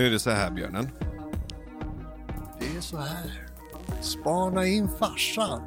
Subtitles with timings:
[0.00, 0.88] Nu är det så här björnen.
[2.60, 3.48] Det är så här.
[4.00, 5.62] Spana in farsan.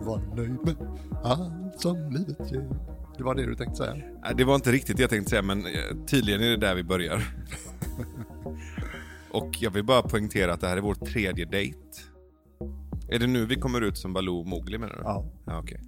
[0.00, 0.76] Var nöjd med
[1.24, 2.68] allt som livet ger.
[3.16, 3.96] Det var det du tänkte säga?
[4.36, 6.84] Det var inte riktigt det jag tänkte säga, men eh, tydligen är det där vi
[6.84, 7.22] börjar.
[9.30, 11.78] Och jag vill bara poängtera att det här är vår tredje dejt.
[13.08, 15.00] Är det nu vi kommer ut som Baloo och Mowgli menar du?
[15.04, 15.32] Ja.
[15.46, 15.80] ja okej.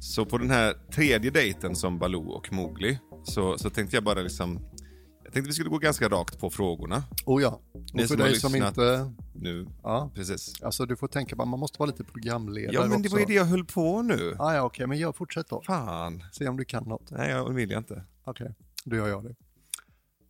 [0.00, 4.20] Så på den här tredje dejten som Baloo och Mowgli så, så tänkte jag bara
[4.20, 4.73] liksom...
[5.24, 7.04] Jag tänkte vi skulle gå ganska rakt på frågorna.
[7.26, 7.60] Oh ja.
[7.72, 9.12] Ni Och för som har dig som inte...
[9.34, 10.10] Nu, Ja.
[10.14, 10.62] precis.
[10.62, 13.12] Alltså du får tänka på man måste vara lite programledare Ja men det också.
[13.14, 14.36] var ju det jag höll på nu.
[14.38, 15.62] Ah, ja, okej, men jag fortsätt då.
[15.62, 16.24] Fan.
[16.32, 17.10] Se om du kan något.
[17.10, 18.04] Nej, jag vill jag inte.
[18.24, 19.34] Okej, då gör jag det.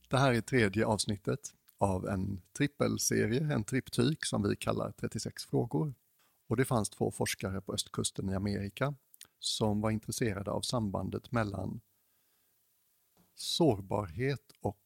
[0.09, 1.41] Det här är tredje avsnittet
[1.79, 5.95] av en trippelserie, en triptyk som vi kallar 36 frågor.
[6.49, 8.95] Och det fanns två forskare på östkusten i Amerika
[9.39, 11.81] som var intresserade av sambandet mellan
[13.35, 14.81] sårbarhet och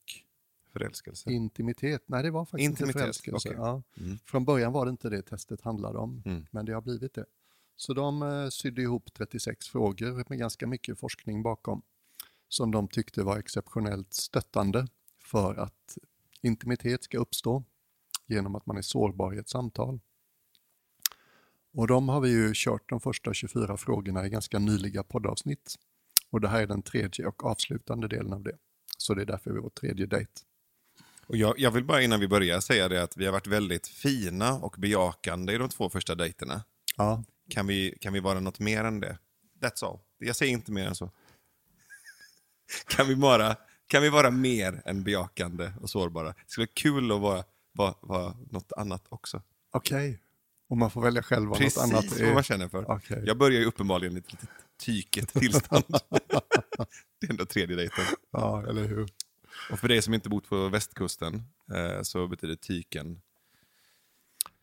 [0.73, 1.31] Förälskelse.
[1.33, 2.03] intimitet.
[2.07, 3.49] Nej, det var faktiskt Intimitet, inte förälskelse.
[3.49, 3.59] okej.
[3.61, 3.83] Ja.
[4.05, 4.19] Mm.
[4.25, 6.47] Från början var det inte det testet handlade om, Mm.
[6.51, 7.25] men det har blivit det.
[7.77, 11.83] Så de eh, sydde ihop 36 frågor med ganska mycket forskning bakom
[12.49, 14.87] som de tyckte var exceptionellt stöttande
[15.19, 15.99] för att
[16.41, 17.65] intimitet ska uppstå
[18.27, 20.01] genom att man är sårbar i ett samtal.
[21.73, 25.75] Och de har vi ju kört de första 24 frågorna i ganska nyliga poddavsnitt.
[26.31, 28.57] Och det här är den tredje och avslutande delen av det.
[28.99, 30.33] Så det är därför vi är vår tredje dejt.
[31.27, 33.87] Och jag, jag vill bara innan vi börjar säga det att vi har varit väldigt
[33.89, 36.65] fina och bejakande i de två första dejterna.
[36.97, 39.19] Ja, Kan vi, kan vi vara något mer än det?
[39.61, 39.99] That's all.
[40.19, 41.11] Jag säger inte mer än så.
[42.89, 43.57] kan, vi vara,
[43.87, 46.27] kan vi vara mer än bejakande och sårbara?
[46.29, 49.43] Det skulle vara kul att vara, vara, vara något annat också.
[49.71, 50.19] okej.
[50.69, 52.35] Och man får välja själv vad något Precis annat vad är.
[52.35, 52.91] man känner för.
[52.91, 53.23] Okej.
[53.27, 55.85] Jag börjar ju uppenbarligen ett litet tyket tillstånd.
[57.21, 58.05] det är ändå tredje dejten.
[58.31, 59.09] Ja, eller hur?
[59.71, 61.43] Och för dig som inte bott på västkusten
[61.75, 63.21] eh, så betyder tyken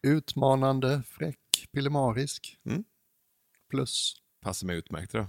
[0.01, 2.59] Utmanande, fräck, pillemarisk.
[2.63, 2.83] Mm.
[3.69, 4.21] Plus.
[4.41, 5.11] passar mig utmärkt.
[5.11, 5.27] Då.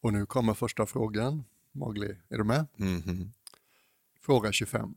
[0.00, 1.44] Och nu kommer första frågan.
[1.72, 2.66] Mowgli, är du med?
[2.76, 3.32] Mhm.
[4.20, 4.94] Fråga 25.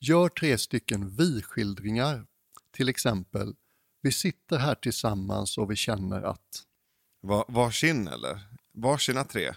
[0.00, 2.26] Gör tre stycken vi-skildringar.
[2.70, 3.54] Till exempel,
[4.00, 6.66] vi sitter här tillsammans och vi känner att...
[7.24, 8.40] Va, varsin eller?
[8.72, 9.54] Varsina tre?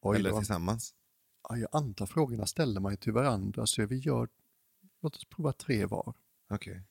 [0.00, 0.38] Oj eller då.
[0.38, 0.94] tillsammans?
[1.48, 4.28] Ja, jag antar frågorna ställer man ju till varandra så vi gör...
[5.00, 6.14] Låt oss prova tre var.
[6.50, 6.82] Okej.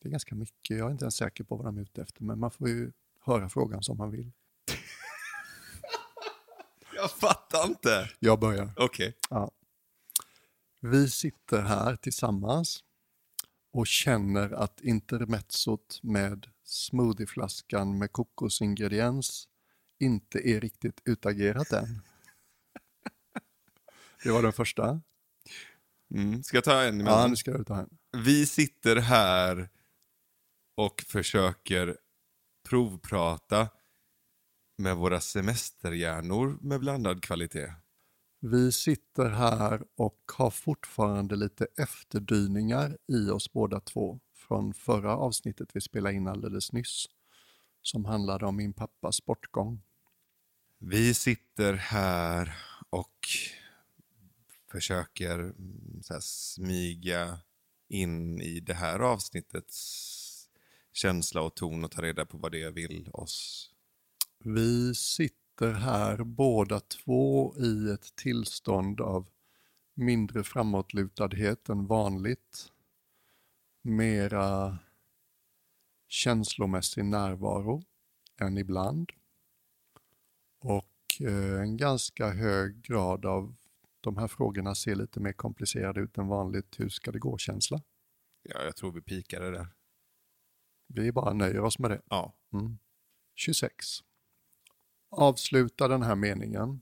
[0.00, 0.78] Det är ganska mycket.
[0.78, 2.92] Jag är inte ens säker på vad de är ute efter men man får ju
[3.20, 4.32] höra frågan som man vill.
[6.96, 8.10] Jag fattar inte.
[8.18, 8.72] Jag börjar.
[8.76, 9.14] Okej.
[9.30, 9.50] Ja.
[10.80, 12.84] Vi sitter här tillsammans
[13.72, 19.48] och känner att intermezzot med smoothieflaskan med kokosingrediens
[20.00, 21.86] inte är riktigt utagerat än.
[24.24, 25.00] Det var den första.
[26.14, 26.42] Mm.
[26.42, 27.30] Ska jag ta en Ja, emellan?
[27.30, 27.98] nu ska du ta en.
[28.24, 29.68] Vi sitter här
[30.76, 31.96] och försöker
[32.68, 33.68] provprata
[34.78, 37.72] med våra semesterhjärnor med blandad kvalitet.
[38.40, 45.68] Vi sitter här och har fortfarande lite efterdyningar i oss båda två från förra avsnittet
[45.72, 47.06] vi spelade in alldeles nyss
[47.82, 49.82] som handlade om min pappas bortgång.
[50.78, 52.56] Vi sitter här
[52.90, 53.28] och
[54.70, 57.38] försöker mm, här, smyga
[57.88, 60.48] in i det här avsnittets
[60.92, 63.70] känsla och ton och ta reda på vad det vill oss.
[64.44, 69.28] Vi sitter här båda två i ett tillstånd av
[69.94, 72.72] mindre framåtlutadhet än vanligt.
[73.86, 74.78] Mera
[76.08, 77.82] känslomässig närvaro
[78.40, 79.12] än ibland.
[80.60, 83.54] Och eh, en ganska hög grad av
[84.00, 86.80] de här frågorna ser lite mer komplicerade ut än vanligt.
[86.80, 87.82] Hur ska det gå-känsla.
[88.42, 89.68] Ja, jag tror vi pikade där.
[90.86, 92.02] Vi bara nöjer oss med det.
[92.10, 92.34] Ja.
[92.52, 92.78] Mm.
[93.34, 93.86] 26.
[95.10, 96.80] Avsluta den här meningen.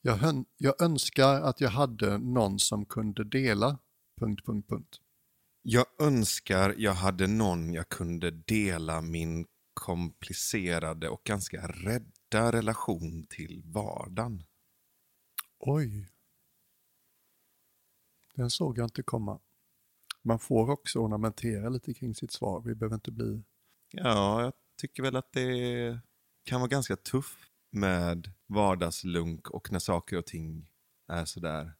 [0.00, 3.78] Jag, jag önskar att jag hade någon som kunde dela...
[4.20, 5.00] Punkt, punkt, punkt.
[5.68, 13.62] Jag önskar jag hade någon jag kunde dela min komplicerade och ganska rädda relation till
[13.64, 14.42] vardagen.
[15.58, 16.08] Oj.
[18.34, 19.40] Den såg jag inte komma.
[20.22, 22.60] Man får också ornamentera lite kring sitt svar.
[22.60, 23.42] Vi behöver inte bli...
[23.90, 26.00] Ja, jag tycker väl att det
[26.44, 27.38] kan vara ganska tufft
[27.70, 30.70] med vardagslunk och när saker och ting
[31.08, 31.72] är sådär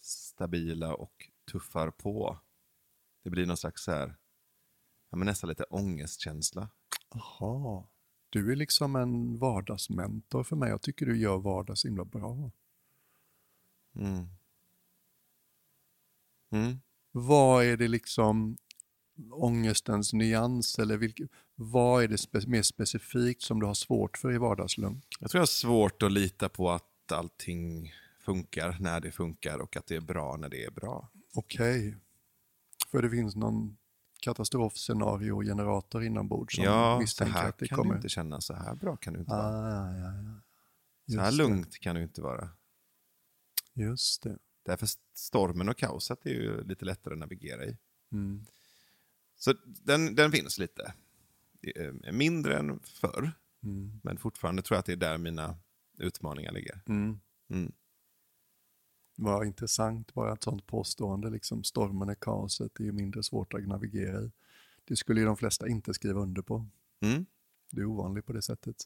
[0.00, 2.38] stabila och tuffar på.
[3.22, 4.16] Det blir någon slags så här,
[5.10, 6.68] ja, men nästan lite ångestkänsla.
[7.08, 7.88] Aha.
[8.30, 10.70] Du är liksom en vardagsmentor för mig.
[10.70, 12.50] Jag tycker du gör vardag så himla bra.
[13.96, 14.28] Mm.
[16.50, 16.80] Mm.
[17.12, 18.56] Vad är det liksom
[19.30, 21.20] ångestens nyans eller vilk,
[21.54, 25.04] vad är det spe, mer specifikt som du har svårt för i vardagslunk?
[25.20, 29.76] Jag tror jag har svårt att lita på att allting funkar när det funkar och
[29.76, 31.08] att det är bra när det är bra.
[31.34, 31.96] Okej.
[32.92, 33.76] För det finns någon
[34.20, 37.90] katastrofscenario-generator inombords som ja, misstänker här att det kan kommer.
[37.90, 39.42] du inte känna, så här bra kan du inte vara.
[39.42, 41.14] Ah, ja, ja, ja.
[41.14, 41.36] Så här det.
[41.36, 42.48] lugnt kan du inte vara.
[43.74, 44.38] Just det.
[44.64, 47.76] Därför stormen och kaoset är ju lite lättare att navigera i.
[48.12, 48.44] Mm.
[49.36, 50.94] Så den, den finns lite.
[51.62, 53.32] Är Mindre än förr,
[53.64, 54.00] Mm.
[54.02, 55.56] men fortfarande tror jag att det är där mina
[55.98, 56.80] utmaningar ligger.
[56.86, 57.20] Mm.
[59.22, 61.30] Vad intressant bara ett sånt påstående.
[61.30, 64.32] Liksom, stormen är kaoset, det är ju mindre svårt att navigera i.
[64.84, 66.66] Det skulle ju de flesta inte skriva under på.
[67.00, 67.26] Mm.
[67.70, 68.76] Det är ovanligt på det sättet.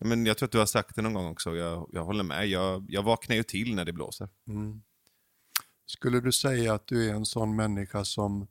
[0.00, 2.46] Men jag tror att du har sagt det någon gång också, jag, jag håller med.
[2.46, 4.28] Jag, jag vaknar ju till när det blåser.
[4.46, 4.82] Mm.
[5.86, 8.46] Skulle du säga att du är en sån människa som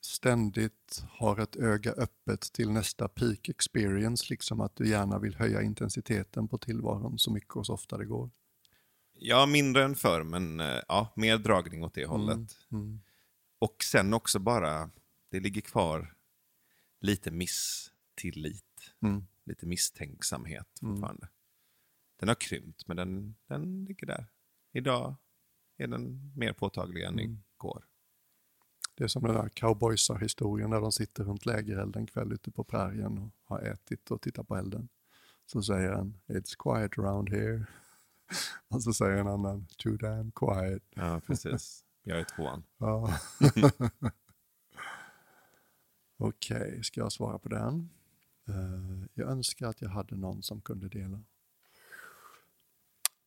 [0.00, 5.62] ständigt har ett öga öppet till nästa peak experience, liksom att du gärna vill höja
[5.62, 8.30] intensiteten på tillvaron så mycket och så ofta det går?
[9.18, 12.56] Ja, mindre än förr, men eh, ja, mer dragning åt det hållet.
[12.72, 13.00] Mm.
[13.58, 14.90] Och sen också bara,
[15.30, 16.14] det ligger kvar
[17.00, 19.26] lite misstillit, Mm.
[19.44, 20.94] lite misstänksamhet Mm.
[20.94, 21.28] fortfarande.
[22.16, 24.26] Den har krympt, men den, den ligger där.
[24.72, 25.14] Idag
[25.76, 27.42] är den mer påtaglig än Mm.
[27.56, 27.84] igår.
[28.94, 32.64] Det är som den där cowboysar-historien där de sitter runt lägerelden en kväll ute på
[32.64, 34.88] prärien och har ätit och tittar på elden.
[35.46, 37.66] Så säger han “It's quiet around here”
[38.68, 40.82] och så säger en annan “Too damn quiet”.
[40.90, 41.84] Ja, precis.
[42.02, 42.62] Jag är tvåan.
[42.78, 43.18] Ja.
[46.16, 47.90] Okej, ska jag svara på den?
[48.48, 51.24] Eh, jag önskar att jag hade någon som kunde dela.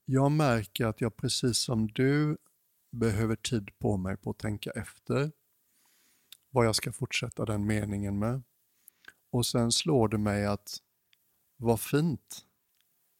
[0.05, 2.37] Jag märker att jag precis som du
[2.91, 5.31] behöver tid på mig på att tänka efter
[6.49, 8.43] vad jag ska fortsätta den meningen med.
[9.29, 10.77] Och sen slår det mig att
[11.57, 12.45] vad fint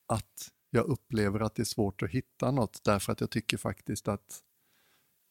[0.06, 4.08] att jag upplever att det är svårt att hitta något därför att jag tycker faktiskt
[4.08, 4.42] att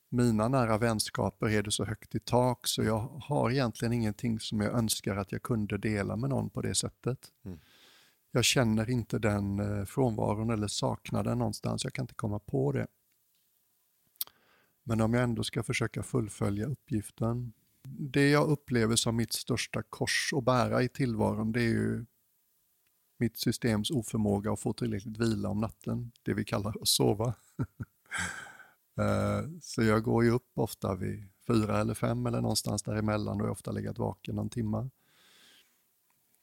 [0.09, 4.61] mina nära vänskaper är det så högt i tak så jag har egentligen ingenting som
[4.61, 7.19] jag önskar att jag kunde dela med någon på det sättet.
[7.45, 7.61] Mm.
[8.31, 12.73] Jag känner inte den eh, frånvaron eller saknar den någonstans, jag kan inte komma på
[12.73, 12.87] det.
[14.85, 17.53] Men om jag ändå ska försöka fullfölja uppgiften.
[17.89, 22.07] Det jag upplever som mitt största kors att bära i tillvaron det är ju
[23.19, 27.35] mitt systems oförmåga att få tillräckligt vila om natten, det vi kallar att sova.
[28.99, 33.41] Eh, så jag går ju upp ofta vid fyra eller fem eller någonstans däremellan och
[33.41, 34.89] jag har ofta legat vaken någon timme.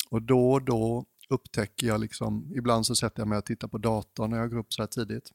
[0.10, 3.78] Och då och då upptäcker jag liksom, ibland så sätter jag mig och tittar på
[3.78, 5.32] datorn när jag går upp så här tidigt.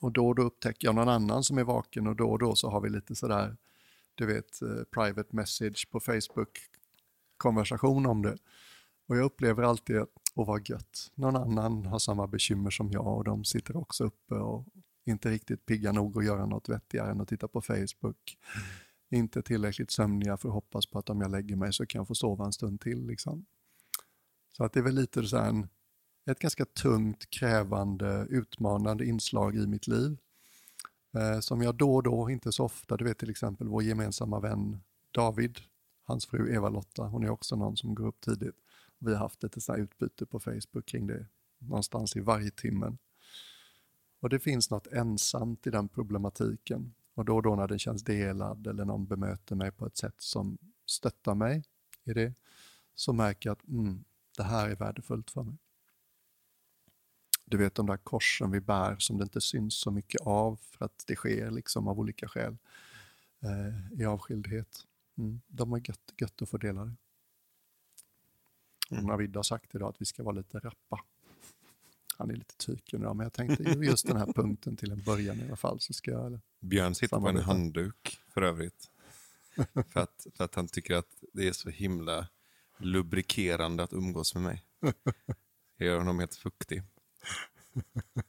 [0.00, 2.54] Och då och då upptäcker jag någon annan som är vaken och då och då
[2.54, 3.56] så har vi lite sådär,
[4.14, 6.58] du vet, eh, private message på Facebook
[7.36, 8.36] konversation om det.
[9.06, 13.16] Och jag upplever alltid att, åh vad gött, någon annan har samma bekymmer som jag
[13.16, 14.66] och de sitter också uppe och
[15.04, 18.38] inte riktigt pigga nog att göra något vettigare än att titta på Facebook.
[19.10, 22.08] Inte tillräckligt sömniga för att hoppas på att om jag lägger mig så kan jag
[22.08, 23.06] få sova en stund till.
[23.06, 23.46] Liksom.
[24.56, 25.68] Så att det är väl lite så en,
[26.26, 30.18] ett ganska tungt, krävande, utmanande inslag i mitt liv.
[31.14, 34.40] Eh, som jag då och då, inte så ofta, du vet till exempel vår gemensamma
[34.40, 34.80] vän
[35.10, 35.58] David,
[36.04, 38.61] hans fru Eva-Lotta, hon är också någon som går upp tidigt.
[39.04, 41.26] Vi har haft lite så utbyte på Facebook kring det,
[41.58, 42.98] någonstans i varje timmen.
[44.20, 46.94] Och det finns något ensamt i den problematiken.
[47.14, 50.14] Och då och då när den känns delad eller någon bemöter mig på ett sätt
[50.18, 51.64] som stöttar mig
[52.04, 52.34] i det,
[52.94, 54.04] så märker jag att mm,
[54.36, 55.56] det här är värdefullt för mig.
[57.44, 60.84] Du vet de där korsen vi bär som det inte syns så mycket av för
[60.84, 62.56] att det sker liksom av olika skäl
[63.40, 64.86] eh, i avskildhet.
[65.18, 66.94] Mm, de är gött, gött att få dela det.
[68.92, 69.04] Mm.
[69.04, 71.00] Navid har sagt idag att vi ska vara lite rappa.
[72.16, 75.40] Han är lite tyken idag, men jag tänkte just den här punkten till en början
[75.40, 78.90] i alla fall så ska jag Björn sitter på en handduk för övrigt.
[79.92, 82.28] för, att, för att han tycker att det är så himla
[82.78, 84.62] lubrikerande att umgås med mig.
[85.76, 86.82] Jag gör honom helt fuktig.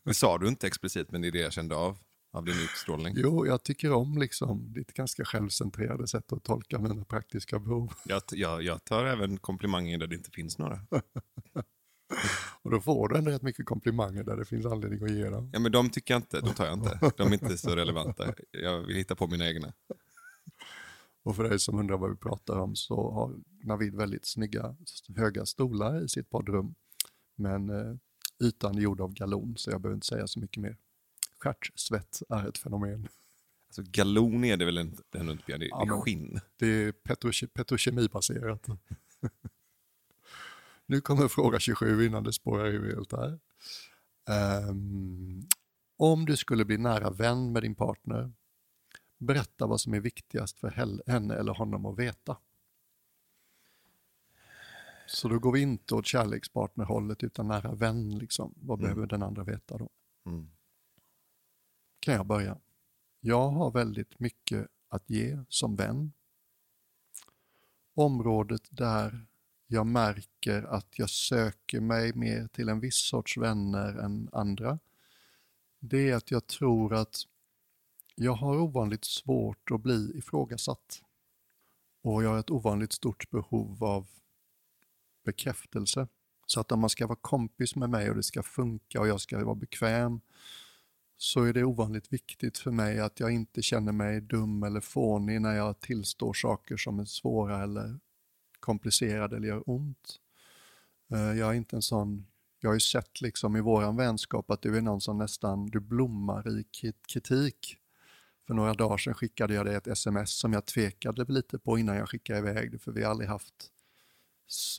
[0.03, 1.98] Det sa du inte explicit, men det är det jag kände av,
[2.34, 3.13] av din utstrålning.
[3.18, 7.94] Jo, jag tycker om liksom ditt ganska självcentrerade sätt att tolka mina praktiska behov.
[8.06, 10.80] Jag, jag, jag tar även komplimanger där det inte finns några.
[12.62, 15.50] Och då får du ändå rätt mycket komplimanger där det finns anledning att ge dem.
[15.54, 17.12] Ja, men de tycker jag inte, de tar jag inte.
[17.18, 18.34] De är inte så relevanta.
[18.52, 19.74] Jag vill hitta på mina egna.
[21.24, 24.75] Och för dig som undrar vad vi pratar om så har Navid väldigt snygga
[25.16, 26.75] höga stolar i sitt poddrum.
[27.36, 27.96] Men eh,
[28.44, 30.78] ytan är gjord av galon så jag behöver inte säga så mycket mer.
[31.48, 33.08] Stjärtsvett är ett fenomen.
[33.68, 36.40] Alltså galon är det väl inte, inte Björn, det, Ja, är men- skinn.
[36.56, 38.68] Det är petroke- petrokemibaserat.
[40.86, 43.40] nu kommer fråga 27 innan det spårar ur helt här.
[44.30, 45.42] Ehm,
[45.98, 48.32] om du skulle bli nära vän med din partner,
[49.18, 50.70] berätta vad som är viktigast för
[51.12, 52.38] henne eller honom att veta.
[55.08, 58.18] Så då går vi inte åt kärlekspartnerhållet utan nära vän.
[58.18, 58.54] Liksom.
[58.58, 58.90] Vad Mm.
[58.90, 59.90] behöver den andra veta då?
[60.26, 60.50] Mm
[62.04, 62.58] kan jag börja.
[63.20, 66.14] Jag har väldigt mycket att ge som vän.
[67.94, 69.26] Området där
[69.68, 74.80] jag märker att jag söker mig mer till en viss sorts vänner än andra,
[75.80, 77.16] det är att jag tror att
[78.16, 81.02] jag har ovanligt svårt att bli ifrågasatt.
[82.02, 84.08] Och jag har ett ovanligt stort behov av
[85.26, 86.08] bekräftelse.
[86.46, 89.22] Så att om man ska vara kompis med mig och det ska funka och jag
[89.22, 90.22] ska vara bekväm
[91.17, 95.41] så är det ovanligt viktigt för mig att jag inte känner mig dum eller fånig
[95.41, 98.00] när jag tillstår saker som är svåra eller
[98.60, 100.20] komplicerade eller gör ont.
[101.12, 102.27] Eh, jag är inte en sån,
[102.60, 105.79] jag har ju sett liksom i våran vänskap att du är någon som nästan, du
[105.79, 106.65] blommar i
[107.08, 107.77] kritik.
[108.48, 111.96] För några dagar sedan skickade jag dig ett sms som jag tvekade lite på innan
[111.96, 113.53] jag skickade iväg det, för vi har aldrig haft,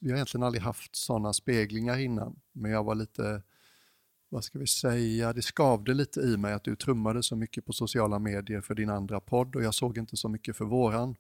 [0.03, 2.41] vi har egentligen aldrig haft sådana speglingar innan.
[2.53, 3.43] Men jag var lite,
[4.35, 7.73] vad ska vi säga, det skavde lite i mig att du trummade så mycket på
[7.73, 11.17] sociala medier för din andra podd och jag såg inte så mycket för våran.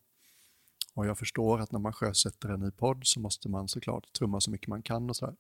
[0.94, 4.40] Och jag förstår att när man sjösätter en ny podd så måste man såklart trumma
[4.40, 5.36] så mycket man kan och sådär.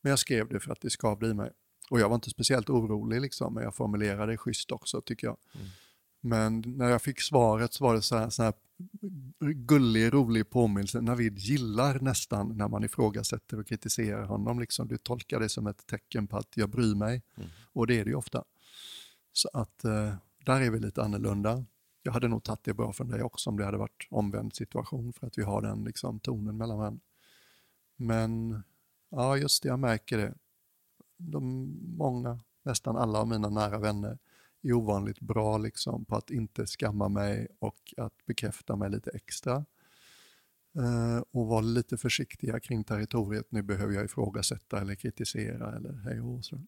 [0.00, 1.50] Men jag skrev det för att det skavde i mig.
[1.90, 5.36] Och jag var inte speciellt orolig liksom, men jag formulerade det schysst också tycker jag.
[5.54, 5.66] Mm.
[6.24, 8.52] Men när jag fick svaret så var det så här, så här
[9.40, 11.00] gullig, rolig påminnelse.
[11.00, 14.60] Navid gillar nästan när man ifrågasätter och kritiserar honom.
[14.60, 14.88] Liksom.
[14.88, 17.22] Du tolkar det som ett tecken på att jag bryr mig.
[17.36, 17.48] Mm.
[17.72, 18.44] Och det är det ju ofta.
[19.32, 20.14] Så att eh,
[20.44, 21.64] där är vi lite annorlunda.
[22.02, 25.12] Jag hade nog tagit det bra från dig också om det hade varit omvänd situation
[25.12, 27.00] för att vi har den liksom, tonen mellan varandra.
[27.96, 28.62] Men
[29.10, 30.34] ja, just det, jag märker det.
[31.16, 34.18] De många, nästan alla av mina nära vänner
[34.64, 39.64] är ovanligt bra liksom, på att inte skamma mig och att bekräfta mig lite extra.
[40.78, 43.46] Eh, och vara lite försiktiga kring territoriet.
[43.52, 46.60] Nu behöver jag ifrågasätta eller kritisera eller hej och så.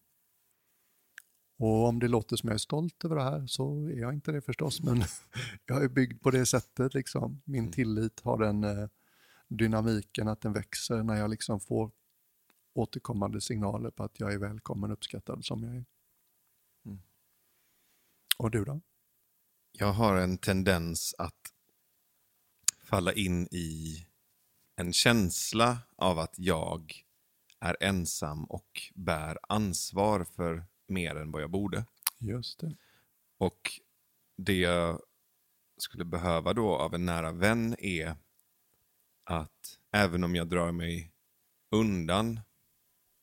[1.59, 4.31] Och om det låter som jag är stolt över det här så är jag inte
[4.31, 4.83] det förstås.
[4.83, 5.03] Men
[5.65, 6.93] jag är byggd på det sättet.
[6.93, 7.41] Liksom.
[7.45, 7.71] Min Mm.
[7.71, 8.87] tillit har den eh,
[9.47, 11.91] dynamiken att den växer när jag liksom får
[12.73, 15.85] återkommande signaler på att jag är välkommen och uppskattad som jag är.
[18.37, 18.81] Och du då?
[19.71, 21.53] Jag har en tendens att
[22.81, 24.05] falla in i
[24.75, 27.03] en känsla av att jag
[27.59, 31.85] är ensam och bär ansvar för mer än vad jag borde.
[32.19, 32.75] Just det.
[33.37, 33.81] Och
[34.37, 35.01] det jag
[35.77, 38.15] skulle behöva då av en nära vän är
[39.23, 41.11] att även om jag drar mig
[41.71, 42.39] undan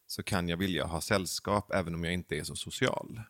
[0.06, 3.20] så kan jag vilja ha sällskap även om jag inte är så social.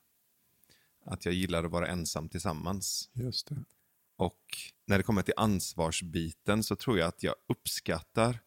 [1.05, 3.11] Att jag gillar att vara ensam tillsammans.
[3.13, 3.65] Just det.
[4.17, 4.41] Och
[4.87, 8.39] när det kommer till ansvarsbiten så tror jag att jag uppskattar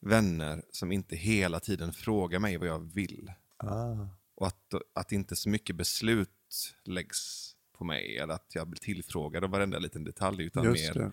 [0.00, 3.32] vänner som inte hela tiden frågar mig vad jag vill.
[3.56, 8.80] Ah, Och att, att inte så mycket beslut läggs på mig eller att jag blir
[8.80, 11.12] tillfrågad om varenda liten detalj utan just mer det.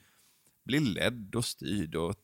[0.64, 1.96] blir ledd och styrd.
[1.96, 2.16] Och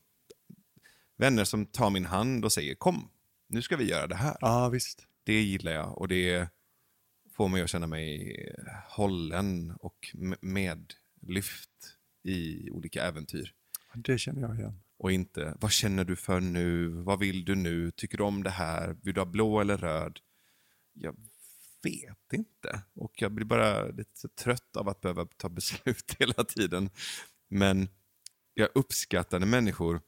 [1.17, 3.10] vänner som tar min hand och säger kom,
[3.48, 4.38] nu ska vi göra det här.
[4.41, 5.08] Ja, visst.
[5.24, 6.48] Det gillar jag och det
[7.38, 8.36] får mig att känna mig
[8.88, 13.53] hållen och medlyft i olika äventyr.
[13.96, 14.79] Det känner jag igen.
[14.98, 16.88] Och inte, vad känner du för nu?
[16.89, 17.91] Vad vill du nu?
[17.91, 18.96] Tycker du om det här?
[19.03, 20.20] Vill du ha blå eller röd?
[20.94, 21.15] Jag
[21.84, 22.82] vet inte.
[22.94, 26.89] Och jag blir bara lite trött av att behöva ta beslut hela tiden.
[27.48, 27.89] Men
[28.53, 30.01] jag uppskattar när människor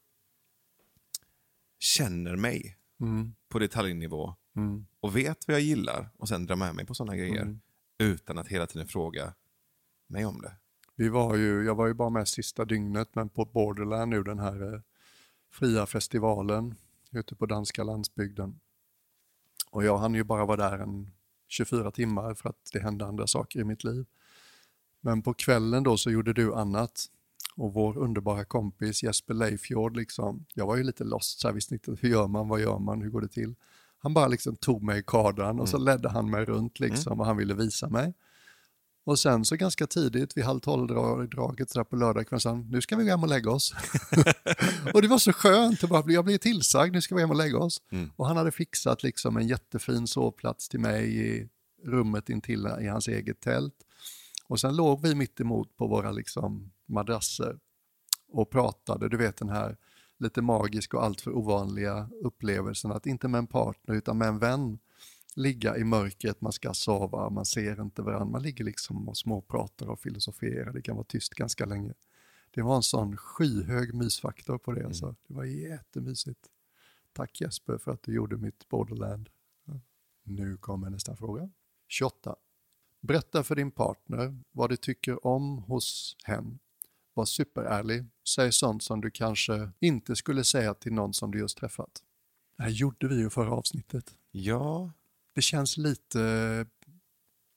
[1.78, 6.74] känner mig Mm, på detaljnivå mm, och vet vad jag gillar och sen drar med
[6.74, 7.60] mig på sådana grejer mm.
[7.98, 9.34] utan att hela tiden fråga
[10.06, 10.52] mig om det.
[10.96, 14.38] Vi var ju, jag var ju bara med sista dygnet, men på Borderland nu, den
[14.38, 14.80] här eh,
[15.50, 16.74] fria festivalen
[17.10, 18.60] ute på danska landsbygden.
[19.70, 21.10] Och jag hann ju bara vara där en
[21.48, 24.06] 24 timmar för att det hände andra saker i mitt liv.
[25.00, 27.06] Men på kvällen då så gjorde du annat.
[27.56, 31.74] Och vår underbara kompis Jesper Leifjord, liksom, jag var ju lite lost, så här, visste
[31.74, 33.54] inte hur gör man, vad gör man, hur går det till?
[34.02, 37.26] Han bara liksom tog mig i kardan och så ledde han mig runt liksom, och
[37.26, 38.14] han ville visa mig.
[39.04, 43.04] Och sen så ganska tidigt, vid halv tolv-draget på lördagskvällen, sa han, nu ska vi
[43.04, 43.74] gå hem och lägga oss.
[44.94, 47.36] och det var så skönt, att bara, jag blev tillsagd, nu ska vi hem och
[47.36, 47.82] lägga oss.
[47.90, 48.10] Mm.
[48.16, 51.48] Och han hade fixat liksom en jättefin sovplats till mig i
[51.84, 53.74] rummet intill i hans eget tält.
[54.46, 57.58] Och sen låg vi mitt emot på våra liksom madrasser
[58.32, 59.76] och pratade, du vet den här
[60.20, 64.78] lite magiska och alltför ovanliga upplevelsen att inte med en partner utan med en vän
[65.36, 69.88] ligga i mörkret, man ska sova, man ser inte varandra, man ligger liksom och småpratar
[69.88, 71.94] och filosoferar, det kan vara tyst ganska länge.
[72.50, 74.86] Det var en sån skyhög mysfaktor på det.
[74.86, 75.14] Alltså.
[75.26, 76.46] Det var jättemysigt.
[77.12, 79.28] Tack Jesper för att du gjorde mitt Borderland.
[80.22, 81.50] Nu kommer nästa fråga.
[81.88, 82.36] 28.
[83.00, 86.58] Berätta för din partner vad du tycker om hos hen.
[87.20, 88.04] Var superärlig.
[88.28, 92.02] Säg sånt som du kanske inte skulle säga till någon som du just träffat.
[92.56, 94.14] Det här gjorde vi ju förra avsnittet.
[94.30, 94.92] Ja,
[95.34, 96.66] Det känns lite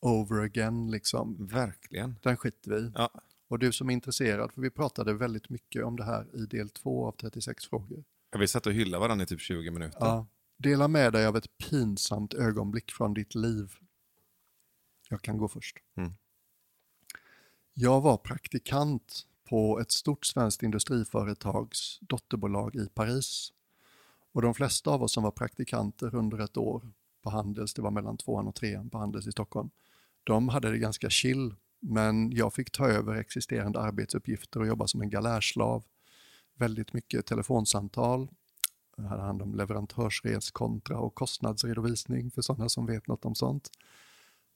[0.01, 1.47] over again liksom.
[1.47, 2.15] verkligen.
[2.23, 2.91] Den skiter vi.
[2.95, 3.09] Ja.
[3.47, 6.69] Och du som är intresserad, för vi pratade väldigt mycket om det här i del
[6.69, 8.03] två av 36 frågor.
[8.37, 9.97] Vi satt och hyllade varandra i typ 20 minuter.
[9.99, 10.27] Ja.
[10.57, 13.71] Dela med dig av ett pinsamt ögonblick från ditt liv.
[15.09, 15.77] Jag kan gå först.
[15.95, 16.13] Mm.
[17.73, 23.53] Jag var praktikant på ett stort svenskt industriföretags dotterbolag i Paris.
[24.31, 27.91] Och de flesta av oss som var praktikanter under ett år på Handels, det var
[27.91, 29.69] mellan tvåan och trean på Handels i Stockholm,
[30.23, 31.55] de hade det ganska chill.
[31.79, 35.83] Men jag fick ta över existerande arbetsuppgifter och jobba som en galärslav.
[36.55, 38.27] Väldigt mycket telefonsamtal.
[38.97, 43.69] Jag hade hand om leverantörsreskontra och kostnadsredovisning för sådana som vet något om sånt.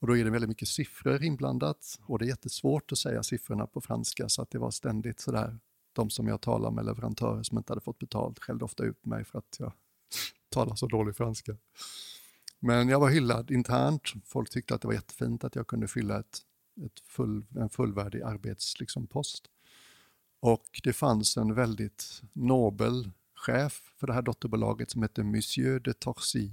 [0.00, 3.66] Och då är det väldigt mycket siffror inblandat och det är jättesvårt att säga siffrorna
[3.66, 5.58] på franska så att det var ständigt sådär.
[5.92, 9.24] De som jag talar med, leverantörer som inte hade fått betalt, skällde ofta ut mig
[9.24, 9.72] för att jag
[10.48, 11.56] talar så dålig franska.
[12.60, 14.02] Men jag var hyllad internt.
[14.24, 16.38] Folk tyckte att det var jättefint att jag kunde fylla ett,
[16.84, 18.80] ett full, en fullvärdig arbetspost.
[18.80, 19.08] Liksom,
[20.40, 25.94] och det fanns en väldigt nobel chef för det här dotterbolaget som hette Monsieur de
[25.94, 26.50] Torcy.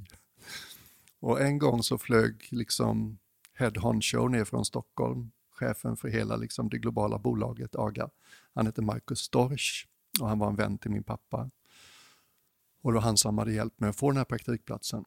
[1.20, 3.18] Och en gång så flög liksom
[3.58, 8.10] Head Honcho ner från Stockholm, chefen för hela liksom det globala bolaget AGA.
[8.54, 9.88] Han hette Marcus Storch
[10.22, 11.50] och han var en vän till min pappa.
[12.82, 15.06] Och det var han som hade hjälpt mig att få den här praktikplatsen.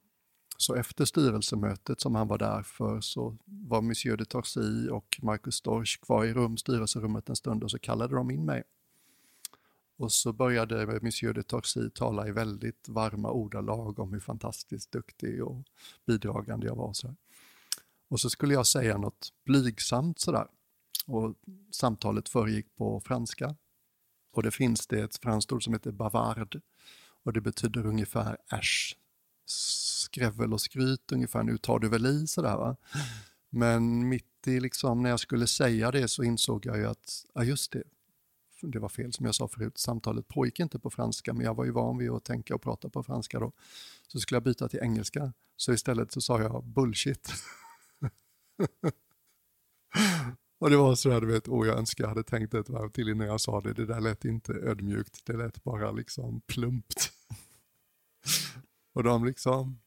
[0.57, 5.55] Så efter styrelsemötet som han var där för så var Monsieur de Torcy och Marcus
[5.55, 8.63] Storch kvar i rum, styrelserummet en stund och så kallade de in mig.
[9.97, 15.45] Och så började Monsieur de Torcy tala i väldigt varma ordalag om hur fantastiskt duktig
[15.45, 15.65] och
[16.07, 16.93] bidragande jag var.
[16.93, 17.15] Så.
[18.09, 20.47] Och så skulle jag säga något blygsamt sådär.
[21.07, 21.35] Och
[21.71, 23.57] samtalet föregick på franska.
[24.33, 26.61] Och det finns det ett franskt ord som heter bavard.
[27.25, 28.97] Och det betyder ungefär äsch,
[29.47, 31.43] skrävel och skryt ungefär.
[31.43, 32.77] Nu tar du väl i sådär va.
[33.51, 37.45] Men mitt i liksom när jag skulle säga det så insåg jag ju att, ja
[37.45, 37.83] just det,
[38.63, 41.65] det var fel som jag sa förut, samtalet pågick inte på franska men jag var
[41.65, 43.53] ju van vid att tänka och prata på franska då.
[44.07, 47.33] Så skulle jag byta till engelska, så istället så sa jag bullshit.
[50.59, 52.91] och det var så där, du vet, oh, jag önskar jag hade tänkt ett varv
[52.91, 53.73] till innan jag sa det.
[53.73, 57.13] Det där lät inte ödmjukt, det lät bara liksom plumpt.
[58.95, 59.81] och de liksom,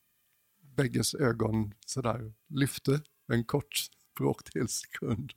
[0.62, 5.34] bägges ögon sådär lyfte en kort bråkdel sekund.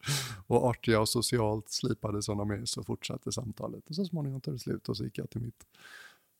[0.46, 3.88] Och artiga och socialt slipade som de är så fortsatte samtalet.
[3.88, 5.66] Och så småningom tog det slut och så gick jag till mitt.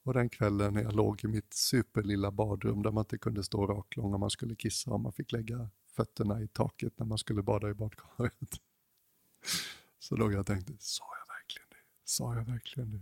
[0.04, 3.66] Och den kvällen när jag låg i mitt superlilla badrum där man inte kunde stå
[3.66, 7.42] raklång om man skulle kissa och man fick lägga fötterna i taket när man skulle
[7.42, 8.60] bada i badkaret.
[9.98, 11.76] Så låg jag och tänkte, sa jag verkligen det?
[12.04, 13.00] Sa jag verkligen det?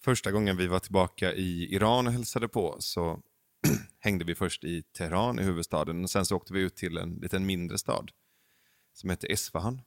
[0.00, 3.22] Första gången vi var tillbaka i Iran och hälsade på så
[3.98, 6.04] hängde vi först i Teheran, i huvudstaden.
[6.04, 8.10] Och sen så åkte vi ut till en liten mindre stad
[8.92, 9.80] som heter Esfahan.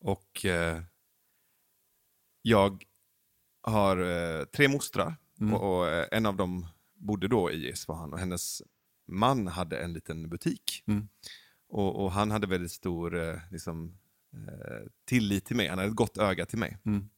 [0.00, 0.82] Och eh,
[2.42, 2.84] jag
[3.62, 5.54] har eh, tre mostrar Mm.
[5.54, 8.62] och, och eh, en av dem bodde då i Esfahan och hennes
[9.06, 10.82] man hade en liten butik.
[10.86, 11.08] Mm.
[11.68, 13.98] Och, och han hade väldigt stor eh, liksom,
[14.32, 16.78] eh, tillit till mig, han hade ett gott öga till mig.
[16.86, 17.08] Mm.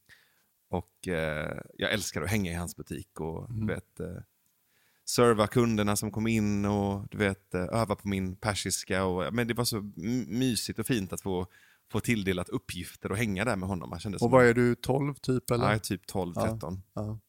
[0.69, 3.67] Och eh, jag älskar att hänga i hans butik och Mm.
[3.67, 4.17] vet, eh,
[5.05, 9.05] serva kunderna som kom in och du vet, eh, öva på min persiska.
[9.05, 9.91] Och, men det var så
[10.27, 11.47] mysigt och fint att få,
[11.91, 13.89] få tilldelat uppgifter och hänga där med honom.
[13.89, 15.71] Man kände Och vad är du, 12 typ eller?
[15.71, 16.81] ja, typ 12-13.
[16.93, 17.19] Ja.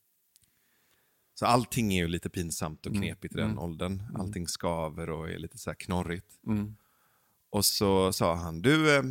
[1.40, 4.02] Så allting är ju lite pinsamt och Mm, knepigt i den mm, åldern.
[4.14, 6.40] Allting skaver och är lite så här knorrigt.
[6.46, 6.76] Mm.
[7.50, 9.02] Och så sa han, du, eh,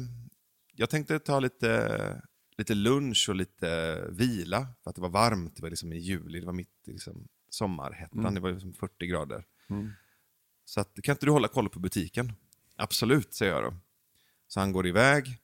[0.76, 2.22] jag tänkte ta lite,
[2.58, 4.68] lite lunch och lite vila.
[4.84, 7.28] För att det var varmt, det var liksom i juli, det var mitt i liksom
[7.50, 8.34] sommarhettan, Mm.
[8.34, 9.46] det var liksom 40 grader.
[9.70, 9.92] Mm.
[10.66, 12.34] Så att, kan inte du hålla koll på butiken?
[12.76, 13.78] Absolut, säger jag då.
[14.48, 15.38] Så han går iväg.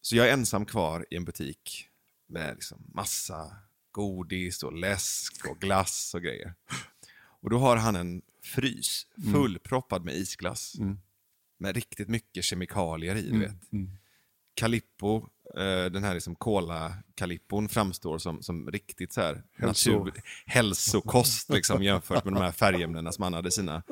[0.00, 1.88] Så jag är ensam kvar i en butik
[2.26, 3.56] med liksom massa
[3.96, 6.54] godis och läsk och glass och grejer.
[7.40, 10.74] Och då har han en frys fullproppad med isglass.
[10.78, 10.98] Mm.
[11.58, 13.22] med riktigt mycket kemikalier i.
[13.22, 13.72] Du Mm, vet.
[13.72, 13.90] mm.
[14.54, 15.16] Calippo,
[15.56, 21.82] eh, den här liksom cola-calippon framstår som, som riktigt så här Hälso- natur, hälsokost liksom,
[21.82, 23.82] jämfört med de här färgämnena som han hade i sina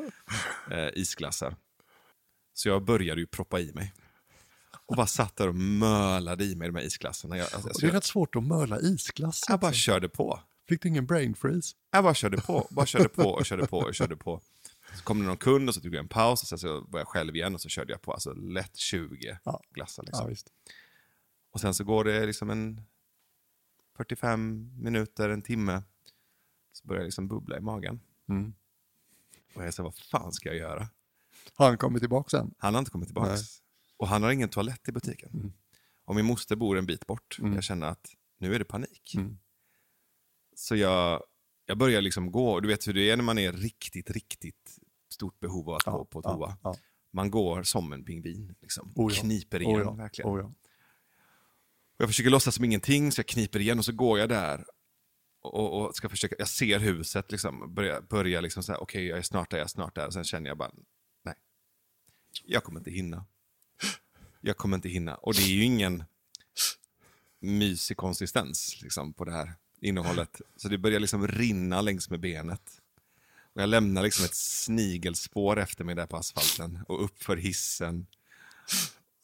[0.70, 1.56] eh, isglassar.
[2.54, 3.92] Så jag började ju proppa i mig.
[4.86, 7.36] Och bara satt där och mölade i mig de här isglassarna.
[7.36, 9.40] Jag, alltså, Det är jag, rätt svårt att möla isglass.
[9.48, 9.78] jag bara också.
[9.78, 10.40] körde på.
[10.68, 11.74] Fick du ingen brain freeze?
[11.90, 14.40] Jag bara körde på, bara körde på och körde på och körde på.
[14.96, 17.00] Så kom det någon kund och så tog jag en paus och sen så var
[17.00, 19.60] jag själv igen och så körde jag på alltså lätt 20 Ja.
[19.70, 20.02] glassar.
[20.02, 20.28] Ja, Liksom.
[20.28, 20.48] visst.
[21.50, 22.80] Och sen så går det liksom en
[23.96, 25.82] 45 minuter, en timme.
[26.72, 28.00] Så börjar jag liksom bubbla i magen.
[28.28, 28.54] Mm.
[29.54, 30.88] Och jag säger, vad fan ska jag göra?
[31.54, 32.54] Har han kommit tillbaka sen?
[32.58, 33.36] Han har inte kommit tillbaka.
[33.96, 35.30] Och han har ingen toalett i butiken.
[35.34, 35.52] Mm.
[36.04, 37.38] Och min moster bor en bit bort.
[37.40, 37.54] Mm.
[37.54, 39.14] Jag känner att nu är det panik.
[39.16, 39.38] Mm.
[40.56, 41.22] Så jag,
[41.66, 42.60] jag börjar liksom gå.
[42.60, 44.78] Du vet hur det är när man är riktigt, riktigt
[45.08, 46.32] stort behov av att gå på toa.
[46.38, 46.76] Ja, ja.
[47.10, 48.54] Man går som en pingvin.
[48.60, 48.92] Liksom.
[48.96, 49.20] Oh ja.
[49.20, 49.92] Kniper igen, Oh ja.
[49.92, 50.30] verkligen.
[50.30, 50.46] Oh ja.
[51.96, 54.64] Och jag försöker låtsas som ingenting, så jag kniper igen och så går jag där.
[55.40, 59.18] Och, och ska försöka, jag ser huset, liksom, börjar börja liksom så här, okej jag
[59.18, 60.06] är snart där, jag är snart där.
[60.06, 60.72] Och sen känner jag bara,
[61.24, 61.34] nej.
[62.44, 63.26] Jag kommer inte hinna.
[64.46, 65.14] Jag kommer inte hinna.
[65.14, 66.04] Och det är ju ingen
[67.40, 70.40] mysig konsistens liksom, på det här innehållet.
[70.56, 72.80] Så det börjar liksom rinna längs med benet.
[73.54, 78.06] Och jag lämnar liksom ett snigelspår efter mig där på asfalten och upp för hissen.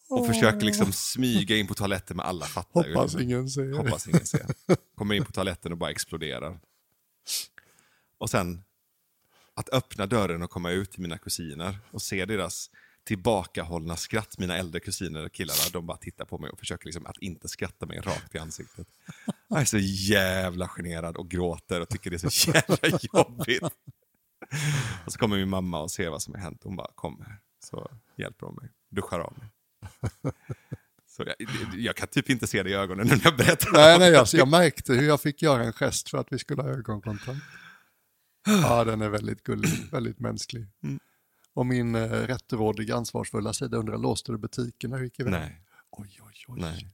[0.08, 2.94] Och försöker liksom smyga in på toaletten med alla fattar ju.
[2.94, 3.72] Hoppas ingen ser.
[3.72, 4.46] Hoppas ingen ser.
[4.94, 6.60] Kommer in på toaletten och bara exploderar.
[8.18, 8.62] Och sen
[9.54, 12.70] att öppna dörren och komma ut till mina kusiner och se deras
[13.04, 14.38] tillbakahållna skratt.
[14.38, 17.86] Mina äldre kusiner, killarna, de bara tittar på mig och försöker liksom att inte skratta
[17.86, 18.86] mig rakt i ansiktet.
[19.48, 23.62] Jag är så jävla generad och gråter och tycker det är så jävla jobbigt.
[25.06, 26.60] Och så kommer min mamma och ser vad som har hänt.
[26.64, 27.38] Hon bara, kom här.
[27.64, 29.48] Så hjälper hon mig, duschar av mig.
[31.06, 31.34] Så jag,
[31.74, 33.72] jag kan typ inte se det i ögonen när jag berättar.
[33.72, 36.62] Nej, nej, alltså, jag märkte hur jag fick göra en gest för att vi skulle
[36.62, 37.40] ha ögonkontakt.
[38.46, 40.66] Ja, den är väldigt gullig, väldigt mänsklig.
[40.82, 41.00] Mm.
[41.54, 45.32] Och min eh, rättrådiga, ansvarsfulla sida undrar, låste du butiken när du gick iväg?
[45.32, 45.62] Nej.
[45.90, 46.60] Oj, oj, oj.
[46.60, 46.88] Nej.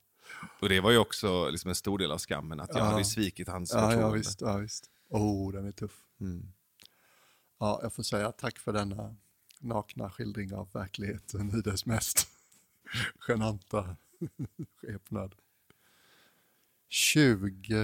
[0.61, 2.85] Och det var ju också liksom en stor del av skammen, att jag Ja.
[2.85, 4.41] hade svikit hans Ja, ja, visst.
[4.41, 4.91] Ja, visst.
[5.09, 6.01] Oh, den är tuff.
[6.21, 6.53] Mm.
[7.59, 9.17] Ja, jag får säga tack för denna
[9.61, 12.29] nakna skildring av verkligheten i dess mest
[13.29, 13.97] genanta
[14.83, 15.35] skepnad.
[16.89, 17.75] 20,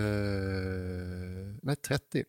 [1.63, 2.25] nej 30.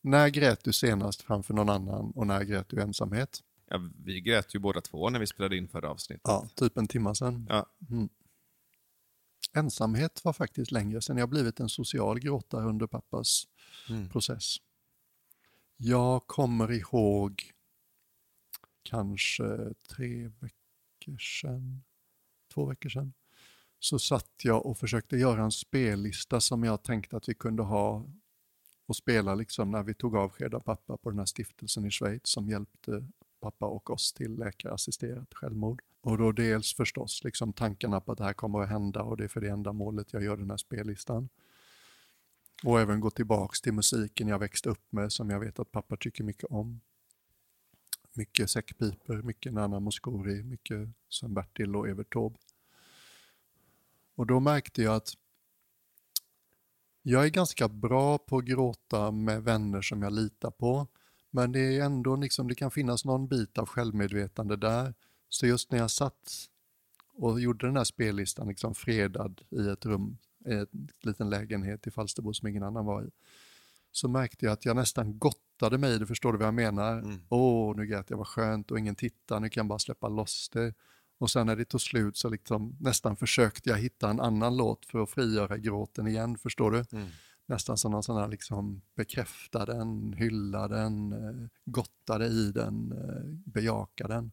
[0.00, 3.42] När grät du senast framför någon annan och när grät du ensamhet?
[3.72, 6.22] Ja, vi grät ju båda två när vi spelade in förra avsnittet.
[6.24, 7.46] Ja, typ en timma sedan.
[7.48, 7.66] Ja.
[7.90, 8.08] Mm.
[9.54, 13.46] Ensamhet var faktiskt längre sedan jag blivit en social gråtare under pappas
[13.90, 14.08] Mm.
[14.08, 14.56] process.
[15.76, 17.52] Jag kommer ihåg
[18.82, 21.82] kanske tre veckor sedan,
[22.54, 23.12] två veckor sedan,
[23.78, 28.06] så satt jag och försökte göra en spellista som jag tänkte att vi kunde ha
[28.86, 32.20] och spela liksom när vi tog avsked av pappa på den här stiftelsen i Schweiz
[32.24, 33.06] som hjälpte
[33.42, 35.82] pappa och oss till läkarassisterat självmord.
[36.00, 39.24] Och då dels förstås liksom tankarna på att det här kommer att hända och det
[39.24, 41.28] är för det ändamålet jag gör den här spellistan.
[42.64, 45.96] Och även gå tillbaks till musiken jag växte upp med som jag vet att pappa
[45.96, 46.80] tycker mycket om.
[48.12, 52.38] Mycket säckpiper, mycket Nana Mouskouri, mycket Sven-Bertil och Evert Taube.
[54.14, 55.16] Och då märkte jag att
[57.02, 60.86] jag är ganska bra på att gråta med vänner som jag litar på.
[61.34, 64.94] Men det är ändå liksom, det kan finnas någon bit av självmedvetande där.
[65.28, 66.48] Så just när jag satt
[67.14, 70.66] och gjorde den här spellistan liksom fredad i ett rum, i en
[71.02, 73.10] liten lägenhet i Falsterbo som ingen annan var i,
[73.92, 76.98] så märkte jag att jag nästan gottade mig det, förstår du vad jag menar?
[76.98, 77.20] Mm.
[77.28, 80.48] Åh, nu grät jag, vad skönt och ingen tittar, nu kan jag bara släppa loss
[80.52, 80.74] det.
[81.18, 84.86] Och sen när det tog slut så liksom nästan försökte jag hitta en annan låt
[84.86, 86.84] för att frigöra gråten igen, förstår du?
[86.92, 87.08] Mm.
[87.46, 93.50] Nästan som någon sån här liksom bekräfta den, hylla den, eh, gottade i den, eh,
[93.52, 94.32] bejaka den.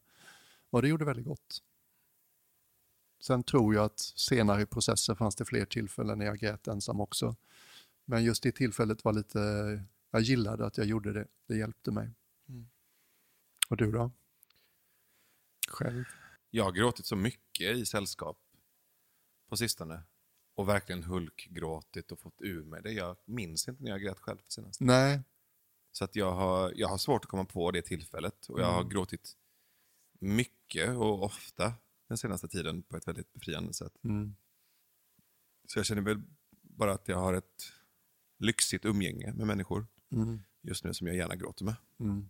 [0.70, 1.64] Och det gjorde väldigt gott.
[3.22, 7.02] Sen tror jag att senare i processen fanns det fler tillfällen när jag grät ensam
[7.02, 7.36] också.
[8.06, 9.40] Men just det tillfället var lite,
[10.12, 12.12] jag gillade att jag gjorde det, det hjälpte mig.
[12.50, 12.70] Mm.
[13.70, 14.12] Och du då?
[15.68, 16.06] Själv?
[16.50, 18.38] Jag har gråtit så mycket i sällskap
[19.50, 20.04] på sistone.
[20.60, 22.92] Och verkligen hulkgråtit och fått ur mig det.
[22.92, 24.80] Jag minns inte när jag grät själv senast.
[24.82, 25.22] Nej,
[25.92, 28.46] Så att jag, har, jag har svårt att komma på det tillfället.
[28.50, 28.90] Och jag har Mm.
[28.90, 29.38] gråtit
[30.20, 31.74] mycket och ofta
[32.08, 33.94] den senaste tiden på ett väldigt befriande sätt.
[34.04, 34.36] mm.
[35.68, 36.22] Så jag känner väl
[36.62, 37.64] bara att jag har ett
[38.38, 40.44] lyxigt umgänge med människor Mm.
[40.62, 41.76] just nu som jag gärna gråter med.
[42.00, 42.30] Mm.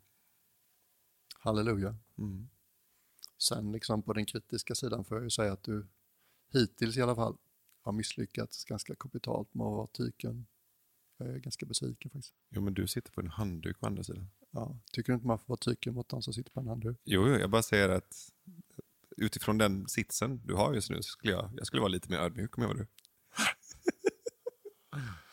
[1.39, 1.95] Halleluja.
[2.17, 2.49] Mm.
[3.37, 5.87] Sen liksom på den kritiska sidan får jag ju säga att du
[6.53, 7.37] hittills i alla fall
[7.81, 10.47] har misslyckats ganska kapitalt med att vara tyken.
[11.17, 12.33] Jag är ganska besviken faktiskt.
[12.49, 14.29] Jo, men du sitter på en handduk på andra sidan.
[14.51, 16.97] Ja, tycker du inte man får vara tyken mot de som sitter på en handduk?
[17.03, 18.31] Jo, jo, jag bara säger att
[19.17, 22.17] utifrån den sitsen du har just nu så skulle jag, jag skulle vara lite mer
[22.17, 22.87] ödmjuk om jag var du.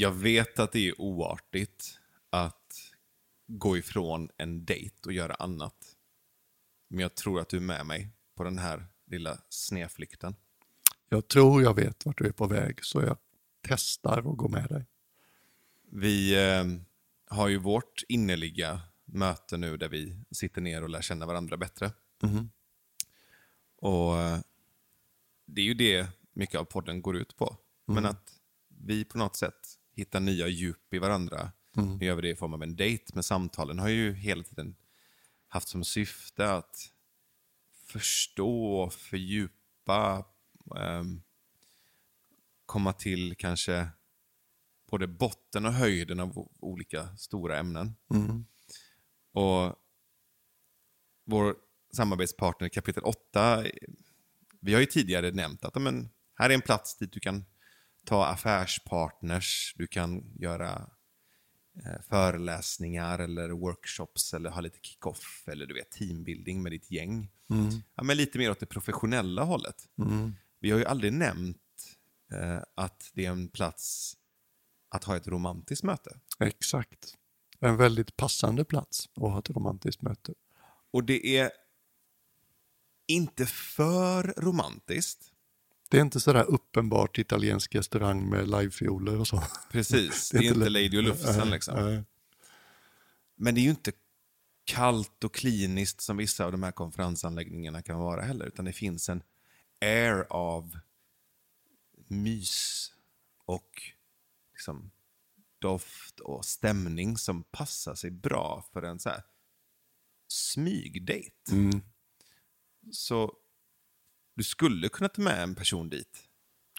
[0.00, 2.92] Jag vet att det är oartigt att
[3.46, 5.96] gå ifrån en dejt och göra annat.
[6.88, 10.34] Men jag tror att du är med mig på den här lilla sneflykten.
[11.08, 13.18] Jag tror jag vet vart du är på väg så jag
[13.62, 14.86] testar att gå med dig.
[15.82, 16.64] Vi eh,
[17.26, 21.92] har ju vårt innerliga möte nu där vi sitter ner och lär känna varandra bättre.
[22.22, 22.50] Mhm.
[23.76, 24.40] Och eh,
[25.46, 27.56] Det är ju det mycket av podden går ut på.
[27.86, 31.52] Men att vi på något sätt hittar nya djup i varandra.
[31.72, 34.76] Nu gör vi det i form av en dejt, men samtalen har ju hela tiden
[35.48, 36.92] haft som syfte att
[37.86, 40.24] förstå, fördjupa,
[40.76, 41.22] ehm,
[42.66, 43.88] komma till kanske
[44.90, 47.96] både botten och höjden av olika stora ämnen.
[48.14, 48.46] Mm.
[49.32, 49.76] Och
[51.24, 51.56] vår
[51.92, 53.64] samarbetspartner kapitel 8,
[54.60, 57.44] vi har ju tidigare nämnt att men, här är en plats dit du kan
[58.10, 60.90] ta affärspartners, du kan göra
[61.84, 67.30] eh, föreläsningar eller workshops eller ha lite kick-off eller du vet teambuilding med ditt gäng.
[67.94, 69.88] Ja, men lite mer åt det professionella hållet.
[69.98, 70.34] Mm.
[70.60, 71.58] Vi har ju aldrig nämnt
[72.32, 74.16] eh, att det är en plats
[74.88, 76.20] att ha ett romantiskt möte.
[76.40, 77.16] Exakt.
[77.60, 80.34] En väldigt passande plats att ha ett romantiskt möte.
[80.92, 81.50] Och det är
[83.06, 85.29] inte för romantiskt.
[85.90, 89.42] Det är inte sådär uppenbart italiensk restaurang med livefioler och så.
[89.70, 90.72] Precis, det är inte lätt.
[90.72, 91.74] Lady och Lufsen liksom.
[91.84, 92.04] nej.
[93.36, 93.92] Men det är ju inte
[94.64, 98.46] kallt och kliniskt som vissa av de här konferensanläggningarna kan vara heller.
[98.46, 99.22] Utan det finns en
[99.80, 100.78] air av
[102.08, 102.92] mys
[103.44, 103.82] och
[104.52, 104.90] liksom
[105.58, 109.22] doft och stämning som passar sig bra för en så här
[110.28, 111.50] smygdejt.
[111.52, 111.82] Mm.
[112.92, 113.36] Så
[114.40, 116.26] du skulle kunna ta med en person dit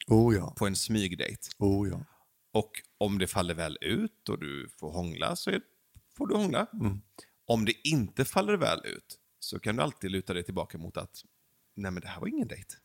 [0.07, 1.49] Oh ja, på en smygdejt.
[1.59, 1.99] oh ja.
[2.51, 5.61] Och om det faller väl ut och du får hångla så är,
[6.17, 6.67] får du hångla.
[7.45, 11.23] Om det inte faller väl ut så kan du alltid luta dig tillbaka mot att
[11.75, 12.75] nej men det här var ingen dejt.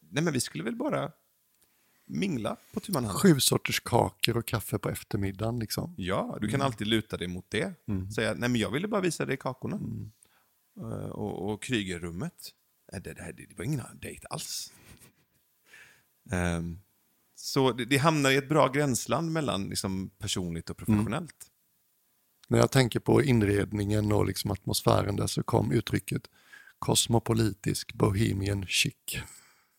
[0.00, 1.12] Nej men vi skulle väl bara
[2.06, 3.18] mingla på tu man hand.
[3.18, 5.94] Sju sorters kakor och kaffe på eftermiddagen liksom.
[5.98, 7.74] Ja, du kan alltid luta dig mot det.
[8.14, 9.80] Säga, nej men jag ville bara visa dig kakorna.
[10.80, 12.54] Eh, Och, och Krygerrummet,
[12.92, 14.72] det, det, här, det var ingen dejt alls.
[16.30, 16.80] Ehm,
[17.34, 21.50] så det, det hamnar i ett bra gränsland mellan liksom, personligt och professionellt.
[22.48, 26.22] När jag tänker på inredningen och liksom atmosfären där så kom uttrycket
[26.78, 28.94] kosmopolitisk bohemian chic.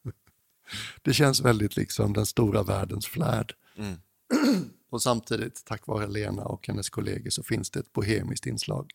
[1.01, 3.53] Det känns väldigt liksom den stora världens flärd.
[3.75, 3.97] Mm.
[4.89, 8.91] Och samtidigt, tack vare Lena och hennes kollegor, så finns det ett bohemiskt inslag.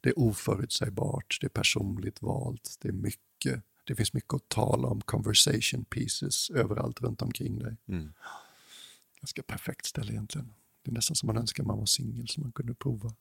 [0.00, 3.62] Det är oförutsägbart, det är personligt valt, det är mycket.
[3.84, 7.76] Det finns mycket att tala om, conversation pieces överallt runt omkring dig.
[7.88, 8.12] Mm.
[9.20, 10.54] Ganska perfekt ställe egentligen.
[10.82, 13.14] Det är nästan som man önskar man var singel så man kunde prova.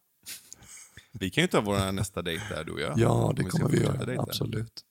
[1.12, 3.00] Vi kan ju ta vår nästa dejt där, du och jag.
[3.00, 4.22] Ja, det ska kommer vi göra.
[4.22, 4.86] Absolut.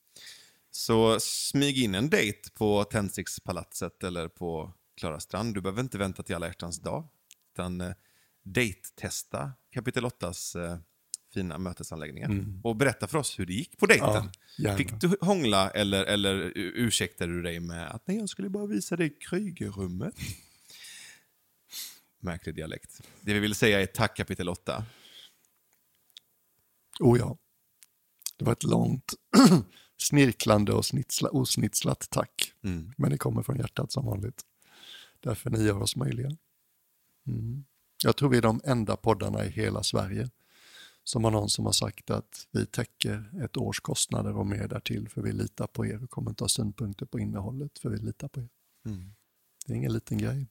[0.70, 5.54] Så smyg in en dejt på Tändstickspalatset eller på Klara strand.
[5.54, 7.08] Du behöver inte vänta till alla hjärtans dag.
[7.52, 7.92] Utan eh,
[8.42, 10.78] dejttesta kapitel 8s eh,
[11.34, 12.44] fina mötesanläggningar.
[12.62, 14.16] Och berätta för oss hur det gick på dejten.
[14.16, 14.30] Mm.
[14.58, 14.76] Ja.
[14.76, 18.96] Fick du hångla eller, eller ursäktade du dig med att nej, jag skulle bara visa
[18.96, 20.14] dig Krygerrummet?
[22.20, 23.00] Märklig dialekt.
[23.20, 24.84] Det vi vill säga är tack kapitel 8.
[27.00, 27.38] Oh ja.
[28.38, 29.14] Det var ett långt
[29.96, 32.52] snirklande och snitsla, osnitslat tack.
[32.64, 32.92] Mm.
[32.96, 34.42] Men det kommer från hjärtat som vanligt.
[35.20, 36.30] Därför ni gör oss möjliga.
[37.26, 37.64] Mm.
[38.04, 40.30] Jag tror vi är de enda poddarna i hela Sverige
[41.04, 45.08] som har någon som har sagt att vi täcker ett års kostnader och mer därtill
[45.08, 48.28] för vi litar på er och kommer inte ha synpunkter på innehållet för vi litar
[48.28, 48.48] på er.
[48.86, 49.14] Mm.
[49.66, 50.46] Det är ingen liten grej.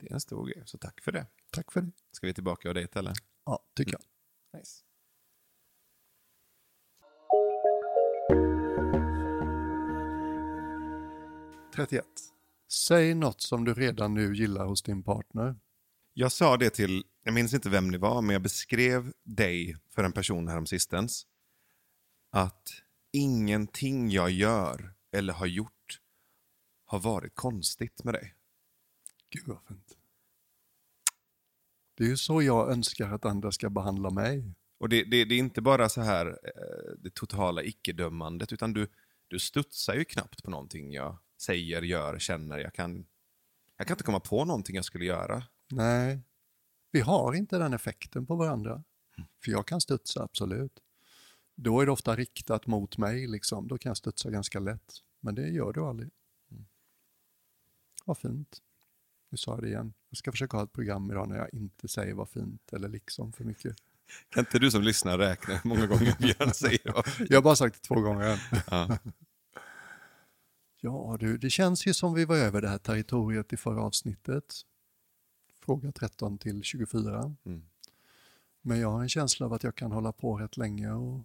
[0.00, 1.26] Det är en stor grej, så tack för det.
[1.50, 1.90] Tack för det.
[2.12, 3.14] Ska vi tillbaka och dejta eller?
[3.44, 4.02] Ja, tycker jag.
[4.60, 4.82] Nice.
[8.32, 9.04] Mm.
[11.74, 12.04] 31.
[12.68, 15.56] Säg något som du redan nu gillar hos din partner.
[16.16, 20.04] Jag sa det till, jag minns inte vem det var, men jag beskrev dig för
[20.04, 21.26] en person häromsistens.
[22.30, 22.68] Att
[23.12, 26.00] ingenting jag gör eller har gjort
[26.84, 28.34] har varit konstigt med dig?
[29.30, 29.96] Gud vad fint.
[31.94, 34.54] Det är ju så jag önskar att andra ska behandla mig.
[34.78, 38.88] Och det, det, det är inte bara så här eh, det totala icke-dömandet, utan du,
[39.28, 42.58] du studsar ju knappt på någonting jag säger, gör, känner.
[42.58, 43.06] Jag kan,
[43.76, 45.42] jag kan inte komma på någonting jag skulle göra.
[45.70, 46.20] Nej,
[46.92, 48.84] vi har inte den effekten på varandra.
[49.44, 50.80] För jag kan studsa, absolut.
[51.56, 53.68] Då är det ofta riktat mot mig, liksom.
[53.68, 54.92] då kan jag studsa ganska lätt.
[55.20, 56.10] Men det gör du aldrig.
[58.04, 58.58] Vad fint.
[59.30, 59.94] Nu sa jag det igen.
[60.10, 63.32] Jag ska försöka ha ett program idag när jag inte säger vad fint eller liksom
[63.32, 63.76] för mycket.
[64.28, 67.56] Kan inte du som lyssnar räkna hur många gånger Björn säger vad Jag har bara
[67.56, 68.38] sagt det två gånger än.
[68.70, 68.98] Ja.
[70.80, 74.54] Ja du, det känns ju som vi var över det här territoriet i förra avsnittet.
[75.64, 77.36] Fråga 13 till 24.
[77.44, 77.62] Mm.
[78.60, 81.24] Men jag har en känsla av att jag kan hålla på rätt länge och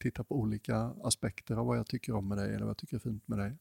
[0.00, 2.96] titta på olika aspekter av vad jag tycker om med dig eller vad jag tycker
[2.96, 3.58] är fint med dig.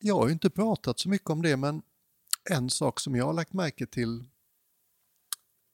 [0.00, 1.82] Jag har ju inte pratat så mycket om det, men
[2.50, 4.24] en sak som jag har lagt märke till.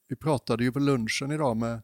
[0.08, 1.82] Vi pratade ju på lunchen idag med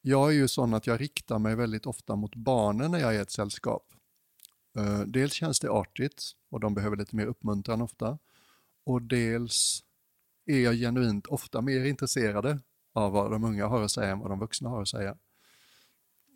[0.00, 3.18] jag är ju sån att jag riktar mig väldigt ofta mot barnen när jag är
[3.18, 3.94] i ett sällskap.
[4.76, 8.18] Eh, dels känns det artigt och de behöver lite mer uppmuntran ofta.
[8.84, 9.82] Och dels
[10.46, 12.58] är jag genuint ofta mer intresserade
[12.92, 15.16] av vad de unga har att säga än vad de vuxna har att säga.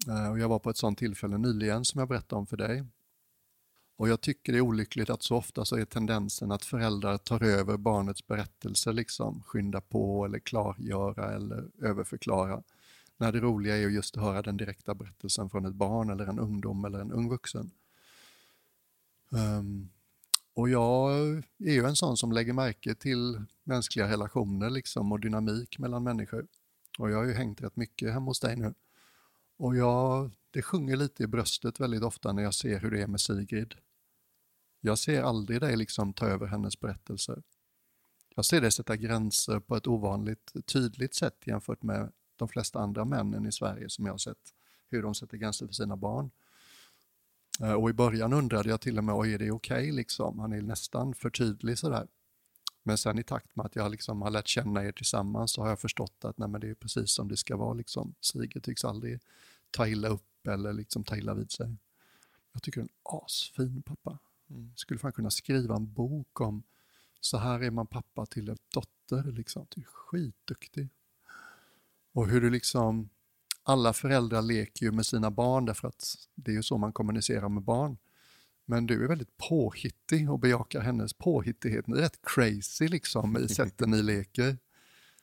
[0.09, 2.85] Eh, och jag var på ett sånt tillfälle nyligen som jag berättade om för dig.
[3.97, 7.43] Och jag tycker det är olyckligt att så ofta så är tendensen att föräldrar tar
[7.43, 12.63] över barnets berättelser, liksom skynda på eller klargöra eller överförklara.
[13.17, 16.39] När det roliga är just att höra den direkta berättelsen från ett barn eller en
[16.39, 17.71] ungdom eller en ung vuxen.
[19.35, 19.91] Um,
[20.55, 21.13] och jag
[21.59, 26.47] är ju en sån som lägger märke till mänskliga relationer liksom och dynamik mellan människor.
[26.99, 28.75] Och jag har ju hängt rätt mycket hemma hos dig nu.
[29.57, 33.07] Och jag, det sjunger lite i bröstet väldigt ofta när jag ser hur det är
[33.07, 33.75] med Sigrid.
[34.81, 37.43] Jag ser aldrig dig liksom ta över hennes berättelser.
[38.37, 43.05] Jag ser dig sätta gränser på ett ovanligt tydligt sätt jämfört med de flesta andra
[43.05, 44.55] männen i Sverige som jag har sett
[44.91, 46.31] hur de sätter gränser för sina barn.
[47.61, 50.39] Eh, Och i början undrade jag till och med, är det okej liksom?
[50.39, 52.07] Han är nästan för tydlig sådär.
[52.83, 55.69] Men sen i takt med att jag liksom har lärt känna er tillsammans så har
[55.69, 57.75] jag förstått att nej, det är precis som det ska vara.
[57.75, 58.15] Liksom.
[58.21, 59.21] Sigrid tycks aldrig
[59.71, 61.77] ta illa upp eller liksom ta illa vid sig.
[62.53, 64.19] Jag tycker en asfin pappa.
[64.51, 64.73] Mm.
[64.77, 66.63] Skulle fan kunna skriva en bok om
[67.21, 69.33] så här är man pappa till en dotter.
[69.33, 69.67] Liksom.
[69.75, 70.89] Du är skitduktig.
[72.13, 73.09] Och hur du liksom,
[73.65, 77.49] alla föräldrar leker ju med sina barn därför att det är ju så man kommunicerar
[77.49, 77.97] med barn.
[78.67, 81.87] Men du är väldigt påhittig och bejakar hennes påhittighet.
[81.87, 84.59] Ni är rätt crazy liksom i sätten ni leker.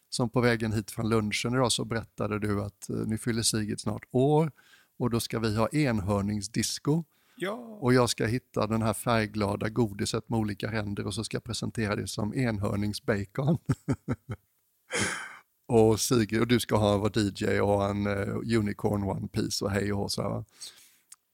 [0.09, 3.79] Som på vägen hit från lunchen idag så berättade du att eh, nu fyller Sigrid
[3.79, 4.51] snart år
[4.97, 7.03] och då ska vi ha enhörningsdisco.
[7.35, 7.51] Ja.
[7.53, 11.43] Och jag ska hitta den här färgglada godiset med olika ränder och så ska jag
[11.43, 13.57] presentera det som enhörningsbacon.
[15.71, 19.65] och Sigrid, och du ska ha vara DJ och ha en eh, unicorn one piece
[19.65, 20.43] och hej och så här?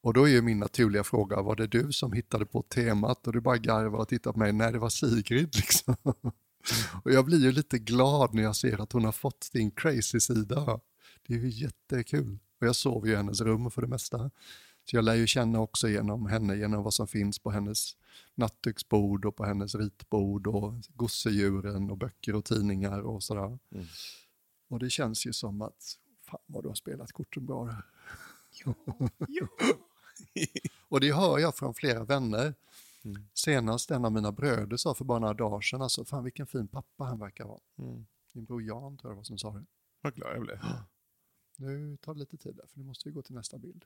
[0.02, 3.28] Och då är ju min naturliga fråga, var det du som hittade på temat?
[3.28, 5.96] Och du bara garvar och tittar på mig, nej det var Sigrid liksom.
[7.04, 10.20] och jag blir ju lite glad när jag ser att hon har fått din crazy
[10.20, 10.80] sida.
[11.28, 12.40] Det är ju jättekul.
[12.62, 14.32] Och jag sover ju i hennes rum för det mesta.
[14.90, 17.92] Så jag lär ju känna också genom henne, genom vad som finns på hennes
[18.36, 23.60] nattduksbord och på hennes ritbord och gosedjuren och böcker och tidningar och sådär.
[23.72, 23.86] Mm.
[24.68, 27.84] Och det känns ju som att, fan vad du har spelat korten bra där.
[30.90, 32.54] Och det hör jag från flera vänner.
[33.04, 33.28] Mm.
[33.34, 36.68] Senast en av mina bröder sa för bara några dagar sedan, alltså, fan vilken fin
[36.68, 37.60] pappa han verkar vara.
[37.78, 38.06] Mm.
[38.34, 39.66] Min bror Jan tror jag var som sa det.
[40.02, 40.60] Vad glad jag blev.
[41.60, 43.86] Nu tar det lite tid där, för nu måste vi gå till nästa bild.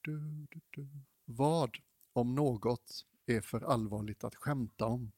[0.00, 0.88] Du, du, du.
[1.24, 1.76] Vad,
[2.12, 5.12] om något, är för allvarligt att skämta om?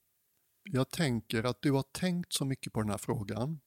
[0.63, 3.61] Jag tänker att du har tänkt så mycket på den här frågan,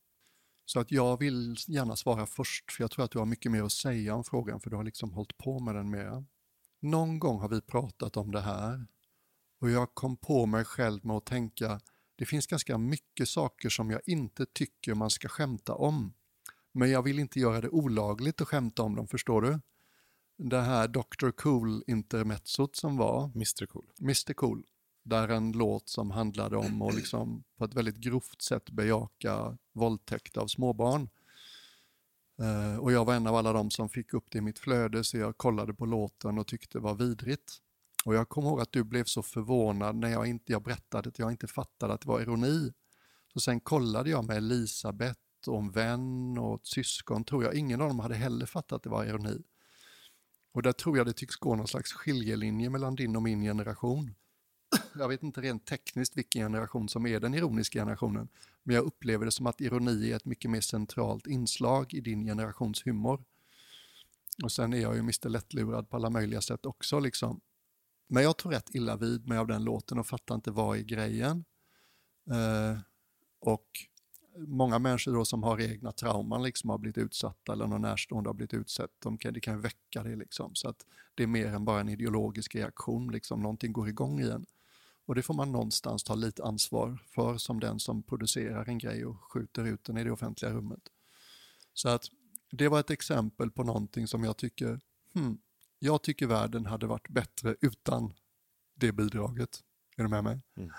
[0.65, 3.63] så att jag vill gärna svara först, för jag tror att du har mycket mer
[3.63, 6.25] att säga om frågan, för du har liksom hållit på med den mera.
[6.79, 8.87] Någon gång har vi pratat om det här
[9.63, 11.81] och jag kom på mig själv med att tänka,
[12.15, 16.13] det finns ganska mycket saker som jag inte tycker man ska skämta om.
[16.71, 19.59] Men jag vill inte göra det olagligt att skämta om dem, förstår du?
[20.37, 21.31] Det här Dr.
[21.31, 23.85] Cool-intermezzot som var, Mr Cool.
[24.01, 24.63] Mr Cool,
[25.03, 30.37] där en låt som handlade om att liksom på ett väldigt grovt sätt bejaka våldtäkt
[30.37, 31.09] av småbarn.
[32.41, 35.03] Eh, och jag var en av alla de som fick upp det i mitt flöde
[35.03, 37.59] så jag kollade på låten och tyckte det var vidrigt.
[38.05, 41.19] Och jag kommer ihåg att du blev så förvånad när jag inte jag berättade att
[41.19, 42.73] jag inte fattade att det var ironi.
[43.33, 47.55] Så sen kollade jag med Elisabeth och en vän och ett syskon tror jag.
[47.55, 49.43] Ingen av dem hade heller fattat att det var ironi.
[50.53, 54.15] Och där tror jag det tycks gå någon slags skiljelinje mellan din och min generation.
[54.93, 58.27] Jag vet inte rent tekniskt vilken generation som är den ironiska generationen,
[58.63, 62.25] men jag upplever det som att ironi är ett mycket mer centralt inslag i din
[62.25, 63.23] generations humor.
[64.43, 66.99] Och sen är jag ju Mr Lättlurad på alla möjliga sätt också.
[66.99, 67.41] Liksom.
[68.07, 70.81] Men jag tog rätt illa vid mig av den låten och fattade inte vad är
[70.81, 71.45] grejen.
[72.31, 72.79] Eh,
[73.39, 73.67] och
[74.37, 78.33] många människor då som har egna trauman, liksom har blivit utsatta eller någon närstående har
[78.33, 80.15] blivit utsatt, de kan, det kan väcka det.
[80.15, 80.55] Liksom.
[80.55, 83.41] Så att det är mer än bara en ideologisk reaktion, liksom.
[83.41, 84.45] någonting går igång i en.
[85.05, 89.05] Och det får man någonstans ta lite ansvar för som den som producerar en grej
[89.05, 90.81] och skjuter ut den i det offentliga rummet.
[91.73, 92.05] Så att
[92.51, 94.79] det var ett exempel på någonting som jag tycker,
[95.13, 95.37] hmm,
[95.79, 98.13] jag tycker världen hade varit bättre utan
[98.75, 99.59] det bidraget.
[99.97, 100.41] Är du med mig?
[100.57, 100.71] Mm.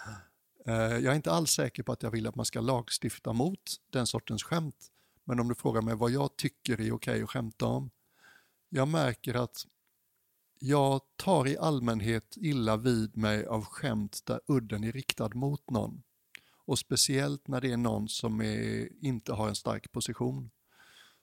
[1.02, 4.06] Jag är inte alls säker på att jag vill att man ska lagstifta mot den
[4.06, 4.90] sortens skämt.
[5.24, 7.90] Men om du frågar mig vad jag tycker är okej att skämta om.
[8.68, 9.66] Jag märker att
[10.58, 16.02] jag tar i allmänhet illa vid mig av skämt där udden är riktad mot någon.
[16.66, 20.50] Och speciellt när det är någon som är, inte har en stark position.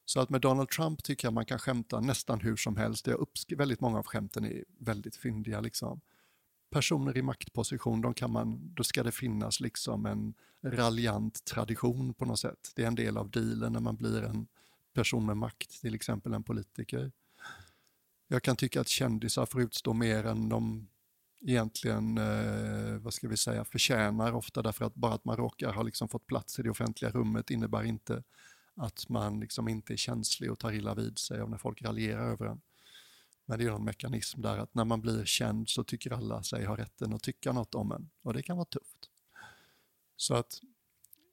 [0.06, 3.08] Så att med Donald Trump tycker jag man kan skämta nästan hur som helst.
[3.08, 3.28] Jag
[3.58, 5.62] väldigt många av skämten är väldigt fyndiga.
[5.62, 6.02] Liksom.
[6.70, 12.26] Personer i maktposition, de kan man, då ska det finnas liksom en raljant tradition på
[12.26, 12.72] något sätt.
[12.76, 14.48] Det är en del av dealen när man blir en
[14.94, 17.12] person med makt, till exempel en politiker.
[18.34, 20.88] Jag kan tycka att kändisar får utstå mer än de
[21.42, 25.84] egentligen, eh, vad ska vi säga, förtjänar ofta därför att bara att man råkar ha
[25.84, 28.24] liksom fått plats i det offentliga rummet innebär inte
[28.76, 32.32] att man liksom inte är känslig och tar illa vid sig av när folk raljerar
[32.32, 32.62] över en.
[33.46, 36.66] Men det är någon mekanism där att när man blir känd så tycker alla sig
[36.66, 39.10] ha rätten att tycka något om en och det kan vara tufft.
[40.16, 40.60] Så att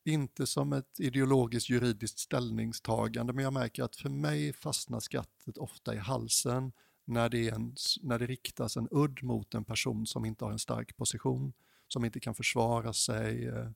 [0.05, 5.95] inte som ett ideologiskt juridiskt ställningstagande men jag märker att för mig fastnar skrattet ofta
[5.95, 6.73] i halsen
[7.09, 10.59] när det, en, när det riktas en udd mot en person som inte har en
[10.59, 11.53] stark position,
[11.89, 13.71] som inte kan försvara sig, eh.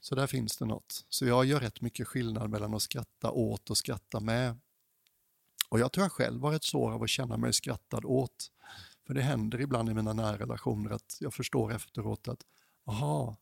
[0.00, 1.04] så där finns det något.
[1.08, 4.58] Så jag gör rätt mycket skillnad mellan att skratta åt och skratta med.
[5.68, 8.50] Och jag tror jag själv har rätt svår av att känna mig skrattad åt.
[9.06, 12.42] För det händer ibland i mina nära relationer att jag förstår efteråt att
[12.84, 13.36] aha,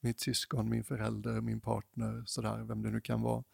[0.00, 3.44] mitt syskon, min förälder, min partner, sådär, vem det nu kan vara,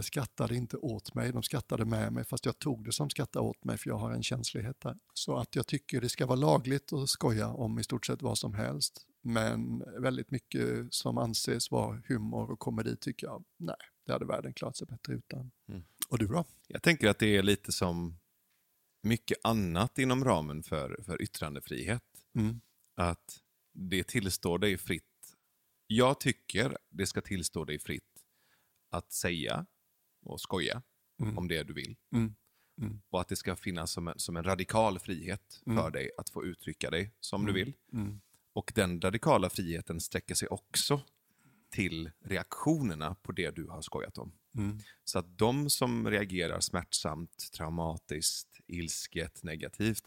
[0.00, 3.64] skrattade inte åt mig, de skrattade med mig fast jag tog det som skratta åt
[3.64, 4.96] mig för jag har en känslighet där.
[5.14, 8.38] Så att jag tycker det ska vara lagligt att skoja om i stort sett vad
[8.38, 9.06] som helst.
[9.22, 13.76] Men väldigt mycket som anses vara humor och komedi tycker jag, nej,
[14.06, 15.50] det hade världen klarat sig bättre utan.
[15.68, 15.82] Mm.
[16.08, 16.44] Och du då?
[16.66, 18.18] Jag tänker att det är lite som
[19.02, 22.04] mycket annat inom ramen för, för yttrandefrihet.
[22.34, 22.60] Mm.
[22.96, 23.40] Att
[23.72, 25.04] det tillstår dig fritt.
[25.86, 28.24] Jag tycker det ska tillstå dig fritt
[28.90, 29.66] att säga
[30.22, 30.82] och skoja
[31.20, 31.38] mm.
[31.38, 31.96] om det du vill.
[32.12, 32.34] Mm.
[32.80, 33.00] Mm.
[33.10, 35.92] Och att det ska finnas som en, som en radikal frihet för mm.
[35.92, 37.72] dig att få uttrycka dig som du vill.
[38.52, 41.00] Och den radikala friheten sträcker sig också
[41.70, 44.32] till reaktionerna på det du har skojat om.
[44.56, 44.78] Mm.
[45.04, 50.04] Så att de som reagerar smärtsamt, traumatiskt, ilsket, negativt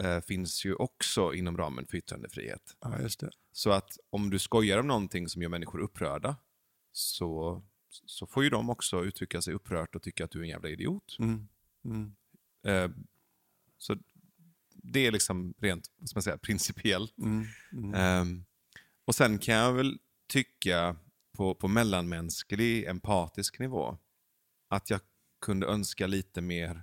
[0.00, 2.76] eh, finns ju också inom ramen för yttrandefrihet.
[2.80, 3.08] Ja.
[3.52, 6.36] Så att om du skojar om någonting som gör människor upprörda
[6.92, 10.48] så, så får ju de också uttrycka sig upprört och tycka att du är en
[10.48, 11.16] jävla idiot.
[11.18, 11.48] Mm.
[11.84, 12.14] Mm.
[12.66, 12.90] Eh,
[13.78, 13.96] så
[14.82, 17.18] det är liksom rent vad man säga, principiellt.
[17.18, 17.94] Mm.
[17.94, 18.44] Um,
[19.04, 20.96] och sen kan jag väl tycka
[21.32, 23.98] på, på mellanmänsklig, empatisk nivå
[24.68, 25.00] att jag
[25.40, 26.82] kunde önska lite mer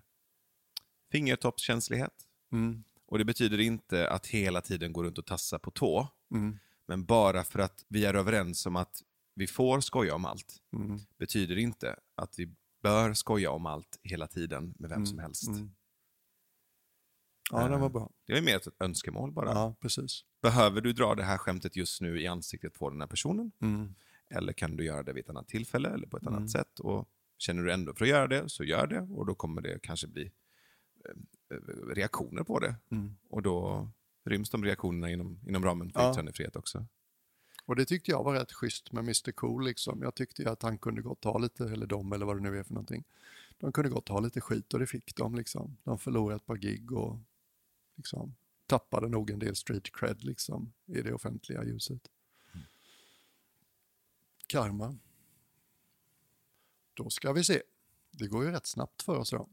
[1.11, 2.13] fingertoppskänslighet.
[2.51, 2.83] Mm.
[3.05, 6.07] Och det betyder inte att hela tiden gå runt och tassa på tå.
[6.31, 6.59] Mm.
[6.85, 9.03] Men bara för att vi är överens om att
[9.37, 10.99] vi får skoja om allt, mm.
[11.17, 15.49] betyder inte att vi bör skoja om allt hela tiden med vem som helst.
[17.51, 18.11] Ja, den var bra.
[18.25, 19.49] Det är mer ett önskemål bara.
[19.49, 20.23] Ja, precis.
[20.41, 23.51] Behöver du dra det här skämtet just nu i ansiktet på den här personen?
[23.61, 23.95] Mm.
[24.29, 26.35] Eller kan du göra det vid ett annat tillfälle eller på ett mm.
[26.35, 26.79] annat sätt?
[26.79, 29.01] Och Känner du ändå för att göra det, så gör det.
[29.01, 30.31] Och då kommer det kanske bli
[31.05, 31.55] eh,
[31.95, 32.75] reaktioner på det.
[32.91, 33.17] Mm.
[33.29, 33.89] Och då
[34.25, 36.11] ryms de reaktionerna inom, inom ramen för ja.
[36.11, 36.85] yttrandefrihet också.
[37.67, 39.65] Och det tyckte jag var rätt schysst med Mr Cool.
[39.65, 40.01] Liksom.
[40.01, 42.63] Jag tyckte att han kunde gott ta lite, eller de eller vad det nu är
[42.63, 43.03] för någonting.
[43.57, 45.35] De kunde gott ha lite skit och det fick de.
[45.35, 45.77] Liksom.
[45.83, 47.19] De förlorade ett par gig och
[47.95, 52.01] liksom, tappade nog en del street cred liksom, i det offentliga ljuset.
[52.53, 52.65] Mm.
[54.47, 54.97] Karma.
[56.93, 57.61] Då ska vi se.
[58.11, 59.49] Det går ju rätt snabbt för oss då.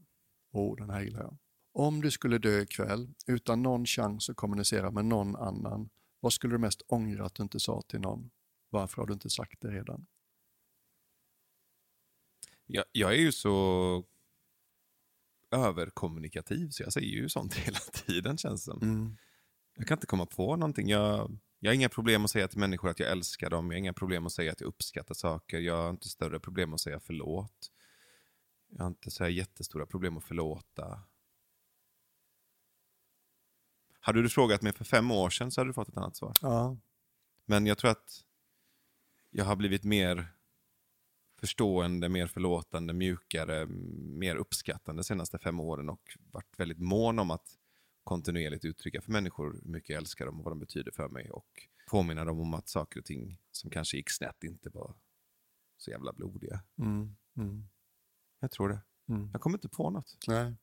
[0.51, 1.37] Åh, oh, den här gillar jag.
[1.71, 5.89] Om du skulle dö ikväll utan någon chans att kommunicera med någon annan,
[6.25, 8.29] vad skulle du mest ångra att du inte sa till någon?
[8.69, 10.07] Varför har du inte sagt det redan?
[12.65, 14.05] Jag, jag är ju så
[15.51, 18.81] överkommunikativ, så jag säger ju sånt hela tiden känns det som.
[18.81, 19.17] Mm.
[19.75, 20.89] Jag kan inte komma på någonting.
[20.89, 23.65] Jag, jag har inga problem att säga till människor att jag älskar dem.
[23.65, 25.59] Jag har inga problem att säga att jag uppskattar saker.
[25.59, 27.71] Jag har inte större problem att säga förlåt.
[28.69, 30.99] Jag har inte så här jättestora problem att förlåta.
[34.05, 36.33] Hade du frågat mig för fem år sedan så hade du fått ett annat svar.
[36.41, 36.77] Ja.
[37.45, 38.23] Men jag tror att
[39.29, 40.27] jag har blivit mer
[41.39, 47.31] förstående, mer förlåtande, mjukare, mer uppskattande de senaste fem åren och varit väldigt mån om
[47.31, 47.57] att
[48.03, 51.31] kontinuerligt uttrycka för människor hur mycket jag älskar dem och vad de betyder för mig
[51.31, 54.95] och påminna dem om att saker och ting som kanske gick snett inte var
[55.77, 56.63] så jävla blodiga.
[56.77, 57.15] Mm.
[57.37, 57.67] Mm.
[58.39, 58.81] Jag tror det.
[59.09, 59.29] Mm.
[59.31, 60.17] Jag kommer inte på något.
[60.27, 60.55] Nej.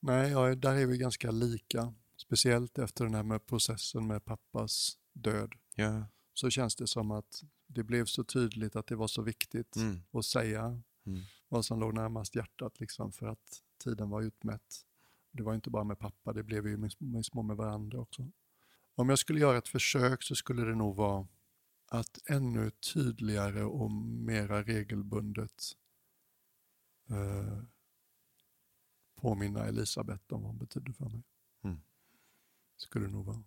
[0.00, 1.94] Nej, ja, där är vi ganska lika.
[2.20, 5.54] Speciellt efter den här med processen med pappas död.
[5.74, 6.04] Ja.
[6.34, 10.00] Så känns det som att det blev så tydligt att det var så viktigt Mm.
[10.12, 11.20] att säga Mm.
[11.48, 14.86] vad som låg närmast hjärtat liksom, för att tiden var utmätt.
[15.32, 18.30] Det var inte bara med pappa, det blev ju med, med små med varandra också.
[18.94, 21.26] Om jag skulle göra ett försök så skulle det nog vara
[21.86, 25.62] att ännu tydligare och mera regelbundet
[27.10, 27.62] eh,
[29.14, 31.22] påminna Elisabeth om vad hon betyder för mig.
[31.64, 31.80] Mm.
[32.80, 33.42] Skulle det nog vara.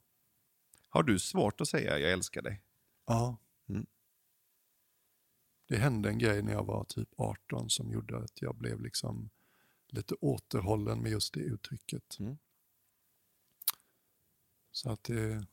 [0.89, 2.61] Har du svårt att säga jag älskar dig?
[3.05, 3.37] Ja.
[3.69, 3.85] Mm.
[5.67, 9.29] Det hände en grej när jag var typ 18 som gjorde att jag blev liksom
[9.87, 12.19] lite återhållen med just det uttrycket.
[12.19, 12.37] Mm.
[14.71, 15.45] Så att det...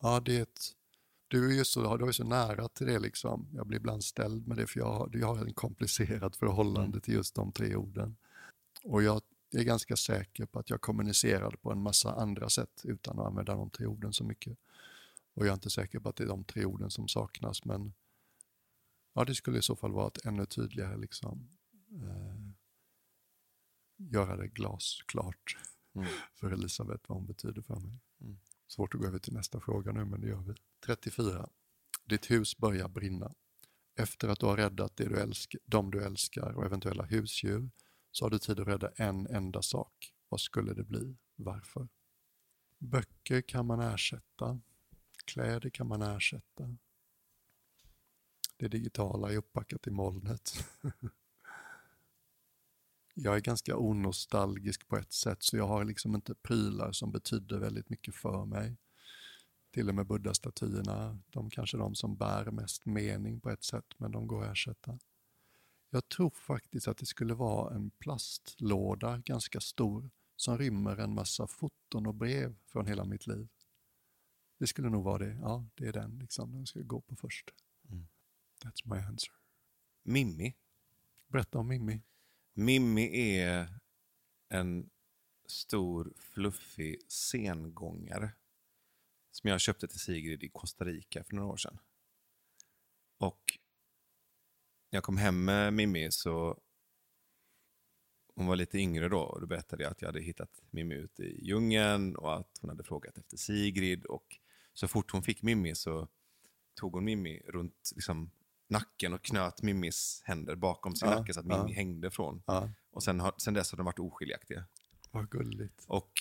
[0.00, 0.60] Ja, det är ett...
[1.28, 3.48] Du är ju så, du är så nära till det liksom.
[3.52, 7.00] Jag blir ibland ställd med det för jag har, jag har en komplicerat förhållande Mm.
[7.00, 8.16] till just de tre orden.
[8.84, 9.22] Och jag
[9.60, 13.54] är ganska säker på att jag kommunicerade på en massa andra sätt utan att använda
[13.54, 14.58] de tre orden så mycket.
[15.34, 17.94] Och jag är inte säker på att det är de tre orden som saknas men
[19.14, 21.48] ja, det skulle i så fall vara att ännu tydligare liksom
[21.90, 22.36] eh,
[23.96, 25.56] göra det glasklart
[25.94, 26.08] Mm.
[26.34, 27.98] för Elisabeth vad hon betyder för mig.
[28.20, 28.38] Mm.
[28.66, 30.54] Svårt att gå över till nästa fråga nu, men det gör vi.
[30.86, 31.48] 34.
[32.04, 33.34] Ditt hus börjar brinna.
[33.96, 37.70] Efter att du har räddat det du älsk de du älskar och eventuella husdjur
[38.14, 40.12] så har du tid att rädda en enda sak.
[40.28, 41.16] Vad skulle det bli?
[41.36, 41.88] Varför?
[42.78, 44.60] Böcker kan man ersätta.
[45.24, 46.76] Kläder kan man ersätta.
[48.56, 50.68] Det digitala är uppbackat i molnet.
[53.14, 57.58] jag är ganska onostalgisk på ett sätt så jag har liksom inte prylar som betyder
[57.58, 58.76] väldigt mycket för mig.
[59.70, 63.94] Till och med buddha-statyerna, de kanske är de som bär mest mening på ett sätt
[63.98, 64.98] men de går att ersätta.
[65.94, 71.46] Jag tror faktiskt att det skulle vara en plastlåda ganska stor som rymmer en massa
[71.46, 73.48] foton och brev från hela mitt liv.
[74.58, 75.38] Det skulle nog vara det.
[75.40, 76.52] Ja, det är den liksom.
[76.52, 77.50] Den ska gå på först.
[77.90, 78.06] Mm.
[78.64, 79.34] That's my answer.
[80.02, 80.54] Mimmi.
[81.26, 82.02] Berätta om Mimmi.
[82.54, 83.80] Mimmi är
[84.48, 84.90] en
[85.46, 88.32] stor fluffig sengångare
[89.30, 91.78] som jag köpte till Sigrid i Costa Rica för några år sedan.
[93.18, 93.53] Och
[94.94, 96.60] när jag kom hem med Mimmi så
[98.34, 101.22] hon var lite yngre då och då berättade jag att jag hade hittat Mimmi ute
[101.22, 104.36] i djungeln och att hon hade frågat efter Sigrid och
[104.74, 106.08] så fort hon fick Mimmi så
[106.74, 108.30] tog hon Mimmi runt liksom,
[108.68, 111.58] nacken och knöt Mimmis händer bakom sin Ja, nacke så att ja.
[111.62, 112.42] Mimmi hängde från.
[112.46, 114.64] Ja, Och sen, har, sen dess har de varit oskiljaktiga.
[115.10, 115.84] vad gulligt.
[115.86, 116.12] Och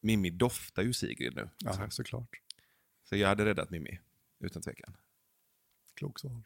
[0.00, 1.48] Mimmi doftar ju Sigrid nu.
[1.58, 2.40] Ja, såklart.
[3.04, 3.98] Så jag hade räddat Mimmi,
[4.38, 4.96] utan tvekan.
[5.94, 6.42] Klok svar.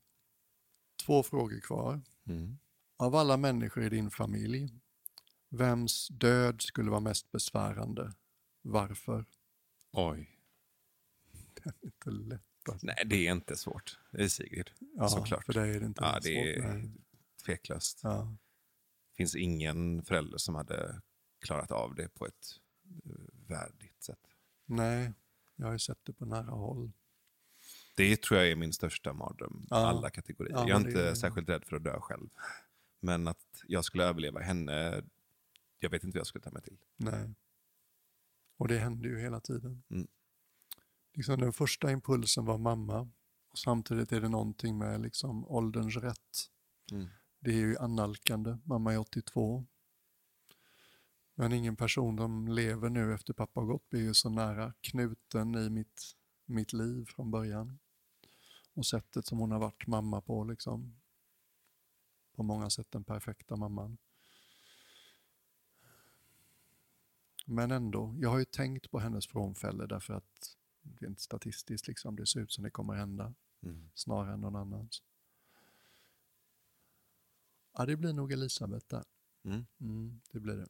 [1.05, 2.02] Två frågor kvar.
[2.26, 2.59] Mm.
[2.96, 4.68] Av alla människor i din familj,
[5.48, 8.14] vems död skulle vara mest besvärande?
[8.62, 9.24] Varför?
[9.92, 10.30] Oj.
[11.55, 12.42] Det är inte lätt.
[12.68, 12.86] Alltså.
[12.86, 13.98] Nej, det är inte svårt.
[14.12, 14.70] Det är Sigrid.
[14.96, 15.44] Ja, såklart.
[15.44, 16.22] För dig är det inte Ja, svårt.
[16.22, 16.90] det är Nej.
[17.44, 18.00] tveklöst.
[18.02, 18.36] Ja.
[19.11, 21.00] Det finns ingen förälder som hade
[21.40, 22.61] klarat av det på ett
[23.05, 23.12] eh,
[23.48, 24.18] värdigt sätt.
[24.66, 25.12] Nej,
[25.57, 26.92] jag har ju sett det på nära håll.
[27.95, 29.66] Det tror jag är min största mardröm.
[29.70, 29.76] Ja.
[29.76, 30.55] Alla kategorier.
[30.55, 32.28] Ja, jag är inte är- särskilt rädd för att dö själv.
[33.01, 35.03] Men att jag skulle överleva henne,
[35.78, 36.78] jag vet inte vad jag skulle ta mig till.
[36.97, 37.34] Nej.
[38.57, 39.82] Och det händer ju hela tiden.
[39.90, 40.07] Mm.
[41.14, 43.11] Liksom den första impulsen var mamma
[43.51, 46.51] och samtidigt är det någonting med liksom ålderns rätt.
[46.92, 47.07] Mm.
[47.40, 48.57] Det är ju annalkande.
[48.64, 49.66] Mamma är 82.
[51.34, 55.55] Men ingen person som lever nu efter pappa har gått blir ju så nära knuten
[55.55, 56.03] i mitt,
[56.47, 57.78] mitt liv från början.
[58.74, 60.96] Och sättet som hon har varit mamma på liksom.
[62.32, 63.98] På många sätt den perfekta mamman.
[67.46, 70.56] Men ändå, jag har ju tänkt på hennes frånfälle därför att
[70.98, 73.90] rent statistiskt liksom, det ser ut som det kommer hända Mm.
[73.94, 75.02] snarare än någon annans.
[77.72, 79.04] Ja, det blir nog Elisabeth där.
[79.42, 79.66] Mm.
[79.80, 80.68] Mm, det blir det.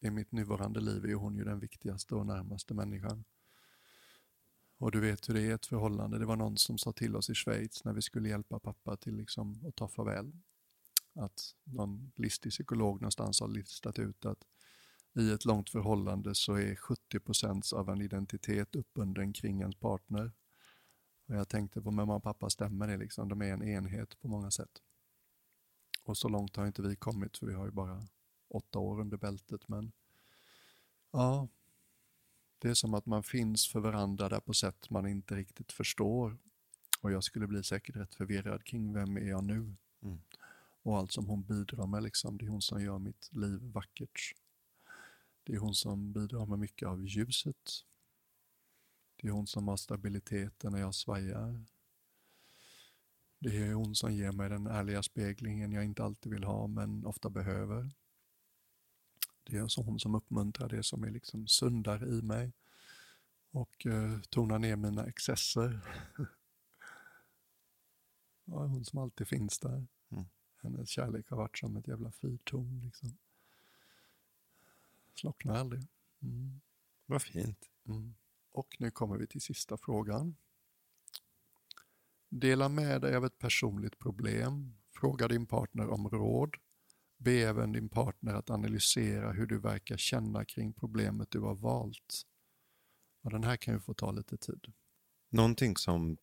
[0.00, 3.24] I mitt nuvarande liv är hon ju den viktigaste och närmaste människan.
[4.78, 6.18] Och du vet hur det är i ett förhållande.
[6.18, 9.16] Det var någon som sa till oss i Schweiz när vi skulle hjälpa pappa till
[9.16, 10.32] liksom att ta farväl.
[11.14, 14.44] Att någon listig psykolog någonstans har listat ut att
[15.18, 20.32] i ett långt förhållande så är 70 procent av en identitet uppbunden kring ens partner.
[21.28, 23.28] Och jag tänkte på mamma och pappa stämmer det liksom.
[23.28, 24.82] De är en enhet på många sätt.
[26.02, 28.06] Och så långt har inte vi kommit för vi har ju bara
[28.48, 29.68] åtta år under bältet.
[29.68, 29.92] Men
[31.10, 31.48] ja,
[32.58, 36.38] det är som att man finns för varandra där på sätt man inte riktigt förstår.
[37.00, 39.74] Och jag skulle bli säkert rätt förvirrad kring vem är jag nu?
[40.02, 40.18] Mm.
[40.82, 44.34] Och allt som hon bidrar med, liksom, det är hon som gör mitt liv vackert.
[45.44, 47.84] Det är hon som bidrar med mycket av ljuset.
[49.16, 51.64] Det är hon som har stabiliteten när jag svajar.
[53.38, 57.06] Det är hon som ger mig den ärliga speglingen jag inte alltid vill ha men
[57.06, 57.90] ofta behöver.
[59.44, 62.52] Det är hon som uppmuntrar det som är liksom sundare i mig
[63.50, 65.80] och eh, tonar ner mina excesser.
[68.44, 69.86] ja, hon som alltid finns där.
[70.08, 70.24] Mm.
[70.62, 72.80] Hennes kärlek har varit som ett jävla fyrtorn.
[72.84, 73.16] Liksom.
[75.14, 75.82] Slocknar aldrig.
[76.22, 76.60] Mm.
[77.06, 77.70] Vad fint.
[77.86, 78.14] Mm.
[78.52, 80.36] Och nu kommer vi till sista frågan.
[82.28, 84.74] Dela med dig av ett personligt problem.
[84.92, 86.56] Fråga din partner om råd.
[87.16, 92.22] Be även din partner att analysera hur du verkar känna kring problemet du har valt.
[93.22, 94.72] Och den här kan ju få ta lite tid.
[95.30, 96.16] Någonting som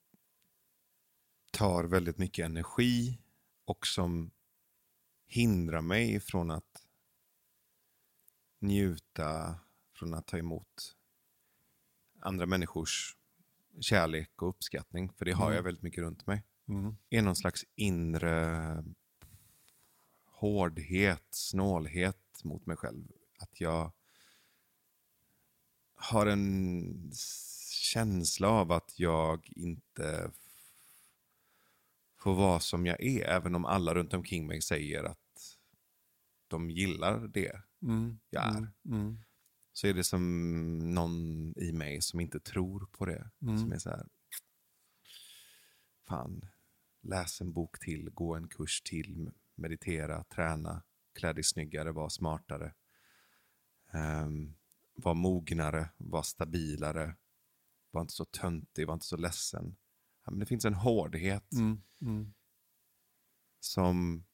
[1.52, 3.20] tar väldigt mycket energi
[3.66, 4.32] och som
[5.28, 6.86] hindrar mig från att
[8.60, 9.60] njuta,
[9.96, 10.96] från att ta emot
[12.20, 13.18] andra människors
[13.80, 15.56] kärlek och uppskattning, för det har Mm.
[15.56, 16.96] jag väldigt mycket runt mig, Mm.
[17.10, 18.84] är någon slags inre
[20.42, 23.12] hårdhet, snålhet mot mig själv.
[23.40, 23.92] Att jag
[25.96, 27.12] har en
[27.70, 30.32] känsla av att jag inte
[32.18, 35.58] får vara som jag är, även om alla runt omkring mig säger att
[36.48, 38.20] de gillar det Mm.
[38.30, 38.58] jag är.
[38.58, 38.70] Mm.
[38.86, 39.18] Mm.
[39.74, 43.30] Så är det som någon i mig som inte tror på det.
[43.42, 43.58] Mm.
[43.58, 44.08] Som är så här,
[46.08, 46.46] fan,
[47.02, 49.32] läs en bok till, gå en kurs till,
[49.62, 50.84] meditera, träna,
[51.14, 52.74] klä dig snyggare, var smartare.
[53.94, 54.56] Um,
[54.96, 57.16] var mognare, var stabilare,
[57.92, 59.76] var inte så töntig, var inte så ledsen.
[60.26, 61.82] Ja, men det finns en hårdhet Mm.
[62.02, 62.34] Mm.
[63.60, 64.26] som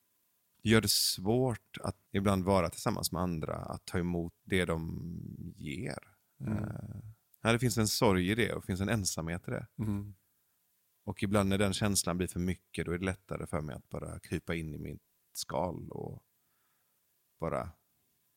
[0.63, 5.99] gör det svårt att ibland vara tillsammans med andra, att ta emot det de ger.
[6.39, 6.63] Mm.
[7.41, 9.67] Ja, det finns en sorg i det och det finns en ensamhet i det.
[9.79, 10.15] Mm.
[11.03, 13.89] Och ibland när den känslan blir för mycket, då är det lättare för mig att
[13.89, 15.01] bara krypa in i mitt
[15.37, 16.23] skal och
[17.39, 17.69] bara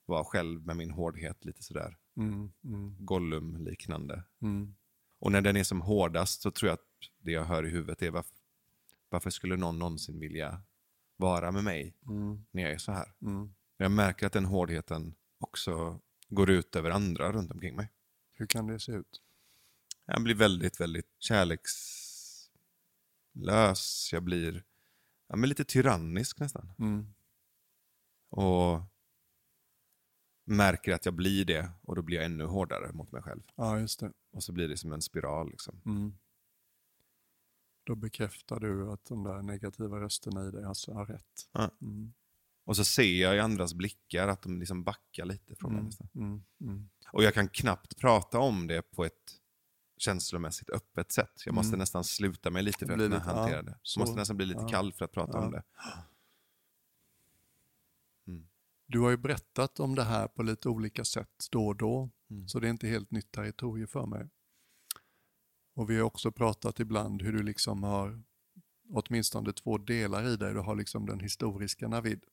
[0.07, 2.53] vara själv med min hårdhet lite sådär Mm.
[2.64, 2.96] Mm.
[3.07, 4.24] Gollum-liknande.
[4.42, 4.74] Mm.
[5.18, 6.86] Och när den är som hårdast så tror jag att
[7.18, 8.36] det jag hör i huvudet är varför,
[9.09, 10.62] varför skulle någon någonsin vilja
[11.16, 12.46] vara med mig Mm.
[12.51, 13.14] när jag är så här?
[13.22, 13.55] Mm.
[13.76, 17.88] Jag märker att den hårdheten också går ut över andra runt omkring mig.
[18.32, 19.22] Hur kan det se ut?
[20.07, 22.09] Jag blir väldigt, väldigt kärlekslös.
[24.12, 24.64] Jag blir
[25.31, 26.72] ja, men lite tyrannisk nästan.
[26.78, 27.07] Mm.
[28.31, 28.83] Och
[30.45, 33.43] märker att jag blir det och då blir jag ännu hårdare mot mig själv.
[33.57, 34.12] Ja, just det.
[34.33, 35.51] Och så blir det som en spiral.
[35.51, 35.83] Liksom.
[35.87, 36.14] Mm.
[37.85, 41.49] Då bekräftar du att de där negativa rösterna i dig alltså har rätt.
[41.53, 41.70] Ja.
[41.81, 42.12] Mm.
[42.64, 45.78] Och så ser jag i andras blickar att de liksom backar lite från mig.
[45.78, 45.87] Mm.
[45.87, 46.09] nästan.
[46.14, 46.43] Mm.
[46.61, 46.91] Mm.
[47.12, 49.39] Och jag kan knappt prata om det på ett
[50.01, 51.42] känslomässigt öppet sätt.
[51.46, 51.78] Jag måste Mm.
[51.78, 53.78] nästan sluta mig lite för att kunna hantera ja, det.
[53.82, 54.68] så- Jag måste nästan bli lite ja.
[54.68, 55.44] kall för att prata Ja.
[55.44, 55.62] om det.
[58.86, 62.48] Du har ju berättat om det här på lite olika sätt då och då, Mm.
[62.48, 64.28] så det är inte helt nytt territorium för mig.
[65.74, 68.22] Och vi har också pratat ibland hur du liksom har
[68.88, 70.53] åtminstone två delar i dig.
[70.55, 72.24] Du har liksom den historiska Navid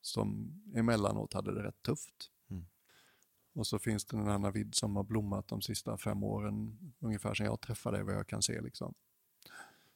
[0.00, 2.30] som emellanåt hade det rätt tufft.
[3.54, 7.34] Och så finns det den här Navid som har blommat de sista fem åren, ungefär
[7.34, 8.60] sedan jag träffade dig vad jag kan se.
[8.60, 8.94] Liksom.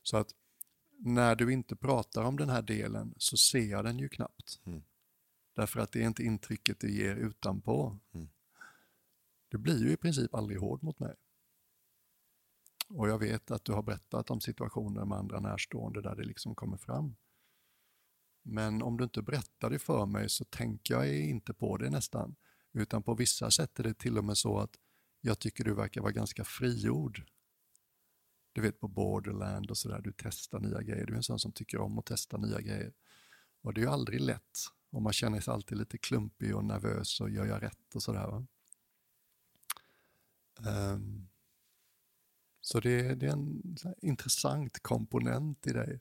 [0.02, 0.34] Så att
[0.98, 4.60] när du inte pratar om den här delen så ser jag den ju knappt.
[4.64, 4.82] Mm.
[5.54, 7.98] Därför att det är inte intrycket det ger utanpå.
[8.12, 8.28] Mm.
[9.48, 11.14] Du blir ju i princip aldrig hård mot mig.
[12.88, 16.54] Och jag vet att du har berättat om situationer med andra närstående där det liksom
[16.54, 17.16] kommer fram.
[18.42, 22.36] Men om du inte berättar det för mig så tänker jag inte på det nästan.
[22.78, 24.78] Utan på vissa sätt är det till och med så att
[25.20, 27.22] jag tycker du verkar vara ganska frigjord.
[28.52, 31.06] Du vet på Borderland och sådär, du testar nya grejer.
[31.06, 32.92] Du är en sån som tycker om att testa nya grejer.
[33.60, 34.58] Och det är ju aldrig lätt
[34.90, 38.26] Och man känner sig alltid lite klumpig och nervös och gör jag rätt och sådär.
[38.26, 38.46] Va?
[40.66, 41.28] Um,
[42.60, 46.00] så det, det, är en intressant komponent i dig,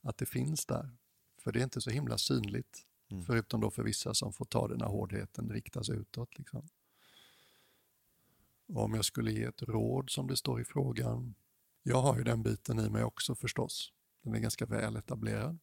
[0.00, 0.96] att det finns där.
[1.42, 3.24] För det är inte så himla synligt, mm.
[3.24, 6.38] förutom då för vissa som får ta det när hårdheten riktas utåt.
[6.38, 6.68] Liksom.
[8.74, 11.34] Om jag skulle ge ett råd som det står i frågan,
[11.82, 13.92] jag har ju den biten i mig också förstås.
[14.22, 15.58] Den är ganska väl etablerad.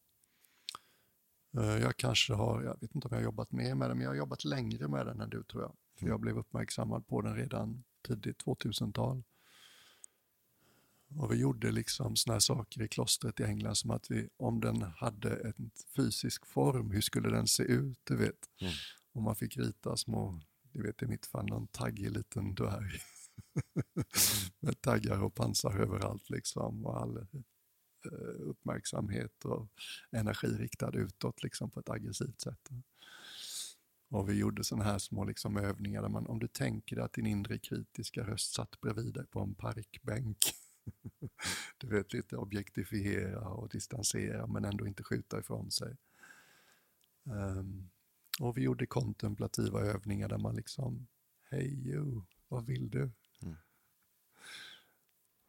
[1.57, 4.03] Eh, jag kanske har, jag vet inte om jag har jobbat mer med den, men
[4.03, 5.75] jag har jobbat längre med den än du tror jag.
[5.99, 9.23] För jag blev uppmärksammad på den redan tidigt 2000-tal.
[11.17, 14.81] Och vi gjorde liksom såna saker i klostret i England som att vi, om den
[14.81, 17.99] hade en fysisk form, hur skulle den se ut?
[18.03, 18.49] Du vet.
[18.61, 18.73] Mm.
[19.13, 20.39] Och man fick rita små,
[20.71, 22.99] du vet i mitt fall någon taggig liten dvärg.
[24.59, 26.85] Med taggar och pansar överallt liksom.
[26.85, 29.67] Och all eh, uppmärksamhet och
[30.11, 32.69] energi riktad utåt liksom, på ett aggressivt sätt.
[34.09, 37.13] Och vi gjorde sådana här små liksom, övningar där man, om du tänker dig att
[37.13, 40.37] din inre kritiska röst satt bredvid dig på en parkbänk.
[41.77, 45.97] du vet, lite objektifiera och distansera men ändå inte skjuta ifrån sig.
[47.23, 47.89] Um,
[48.39, 51.07] och vi gjorde kontemplativa övningar där man liksom,
[51.49, 53.11] hej you, vad vill du?
[53.41, 53.55] Mm.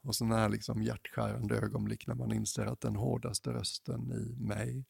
[0.02, 4.84] Och sådana här liksom hjärtskärande ögonblick när man inser att den hårdaste rösten i mig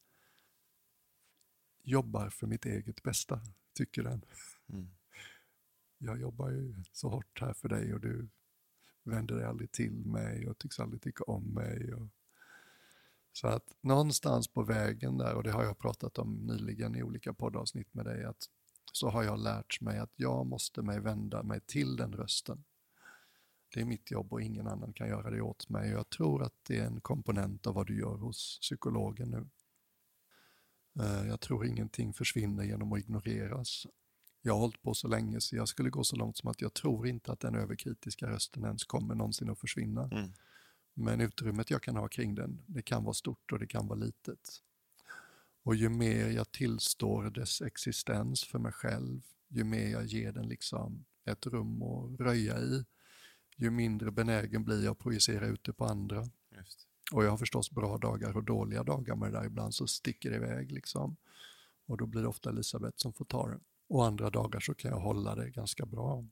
[1.83, 3.41] jobbar för mitt eget bästa,
[3.73, 4.25] tycker den.
[4.69, 4.89] Mm.
[5.97, 8.27] Jag jobbar ju så hårt här för dig och du
[9.07, 11.93] vänder dig aldrig till mig och tycks aldrig tycka om mig.
[11.93, 12.07] Och...
[13.31, 17.33] Så att någonstans på vägen där, och det har jag pratat om nyligen i olika
[17.33, 18.49] poddavsnitt med dig, att
[18.93, 22.63] så har jag lärt mig att jag måste mig vända mig till den rösten.
[23.73, 25.89] Det är mitt jobb och ingen annan kan göra det åt mig.
[25.89, 29.47] Jag tror att det är en komponent av vad du gör hos psykologen nu.
[31.03, 33.87] Eh, jag tror ingenting försvinner genom att ignoreras.
[34.47, 36.73] Jag har hållit på så länge så jag skulle gå så långt som att jag
[36.73, 40.09] tror inte att den överkritiska rösten ens kommer någonsin att försvinna.
[40.11, 40.31] Mm.
[40.93, 43.99] Men utrymmet jag kan ha kring den, det kan vara stort och det kan vara
[43.99, 44.61] litet.
[45.63, 50.47] Och ju mer jag tillstår dess existens för mig själv, ju mer jag ger den
[50.47, 52.85] liksom ett rum att röja i,
[53.55, 56.29] ju mindre benägen blir jag att projicera ut det på andra.
[56.57, 56.87] Just.
[57.11, 59.45] Och jag har förstås bra dagar och dåliga dagar med det där.
[59.45, 61.15] Ibland så sticker det iväg liksom.
[61.85, 63.59] Och då blir det ofta Elisabeth som får ta det.
[63.89, 66.25] Och andra dagar så kan jag hålla det ganska bra.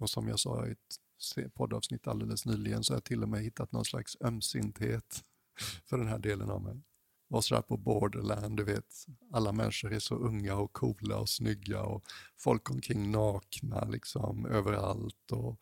[0.00, 3.42] Och som jag sa i ett poddavsnitt alldeles nyligen så har jag till och med
[3.42, 5.24] hittat någon slags ömsinthet
[5.84, 6.82] för den här delen av mig.
[7.28, 11.82] Och sådär på borderland, du vet, alla människor är så unga och coola och snygga
[11.82, 12.04] och
[12.36, 15.32] folk omkring nakna liksom överallt.
[15.32, 15.60] Och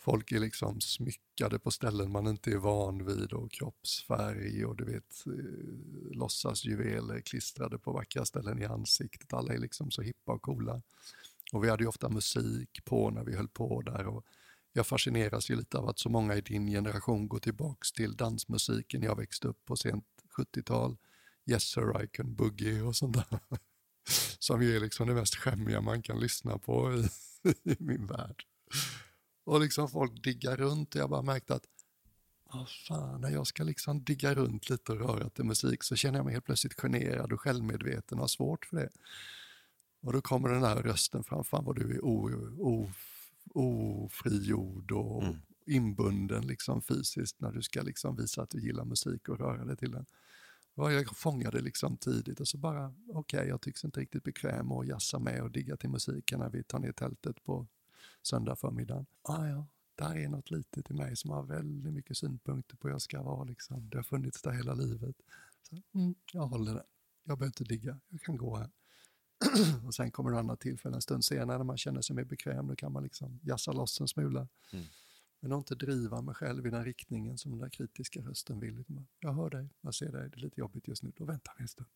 [0.00, 4.84] folk är liksom smyckade på ställen man inte är van vid och kroppsfärg och du
[4.84, 9.32] vet eh, låtsasjuveler klistrade på vackra ställen i ansiktet.
[9.32, 10.82] Alla är liksom så hippa och coola.
[11.52, 14.26] Och vi hade ju ofta musik på när vi höll på där och
[14.72, 19.02] jag fascineras ju lite av att så många i din generation går tillbaks till dansmusiken
[19.02, 20.04] jag växte upp på sent
[20.36, 20.96] 70-tal.
[21.46, 23.40] Yes sir I can boogie och sånt där.
[24.38, 27.08] Som ju är liksom det mest skämmiga man kan lyssna på i,
[27.70, 28.44] i min värld.
[29.50, 31.66] Och liksom folk diggar runt och jag bara märkte att
[32.46, 36.18] ah, fan, när jag ska liksom digga runt lite och röra till musik så känner
[36.18, 38.88] jag mig helt plötsligt generad och självmedveten och har svårt för det.
[40.00, 42.00] Och då kommer den här rösten fram, fan vad du är
[43.54, 45.36] ofrigjord och mm.
[45.66, 49.76] inbunden liksom fysiskt när du ska liksom visa att du gillar musik och röra dig
[49.76, 50.06] till den.
[50.74, 54.72] Och jag fångade liksom tidigt och så bara, okej, okay, jag tycks inte riktigt bekväm
[54.72, 57.66] att jassa med och digga till musiken när vi tar ner tältet på
[58.22, 59.06] söndag förmiddag.
[59.22, 62.94] Ah, ja, där är något litet i mig som har väldigt mycket synpunkter på hur
[62.94, 63.44] jag ska vara.
[63.44, 63.88] Liksom.
[63.90, 65.16] Det har funnits där hela livet.
[65.62, 66.84] Så, mm, jag håller det.
[67.24, 68.70] Jag behöver inte digga, jag kan gå här.
[69.86, 72.66] och sen kommer det andra tillfällen en stund senare när man känner sig mer bekväm.
[72.66, 74.48] Då kan man liksom jassa loss en smula.
[74.72, 74.84] Mm.
[75.40, 78.84] Men inte driva mig själv i den riktningen som den där kritiska rösten vill.
[79.20, 81.12] Jag hör dig, jag ser dig, det är lite jobbigt just nu.
[81.16, 81.90] Då väntar vi en stund.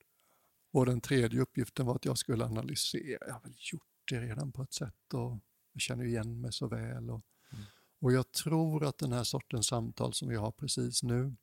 [0.70, 3.26] Och den tredje uppgiften var att jag skulle analysera.
[3.26, 5.38] Jag har väl gjort det redan på ett sätt och
[5.74, 7.10] jag känner igen mig så väl.
[7.10, 7.22] Och,
[7.52, 7.64] mm.
[8.00, 11.34] och jag tror att den här sortens samtal som vi har precis nu,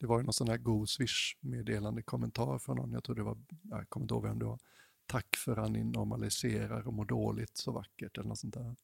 [0.00, 3.38] det var ju någon sån här god swish-meddelande kommentar från någon, jag tror det var,
[3.62, 4.58] jag kommer inte ihåg vem det var,
[5.06, 8.76] tack för att ni normaliserar och mår dåligt så vackert eller något sånt där.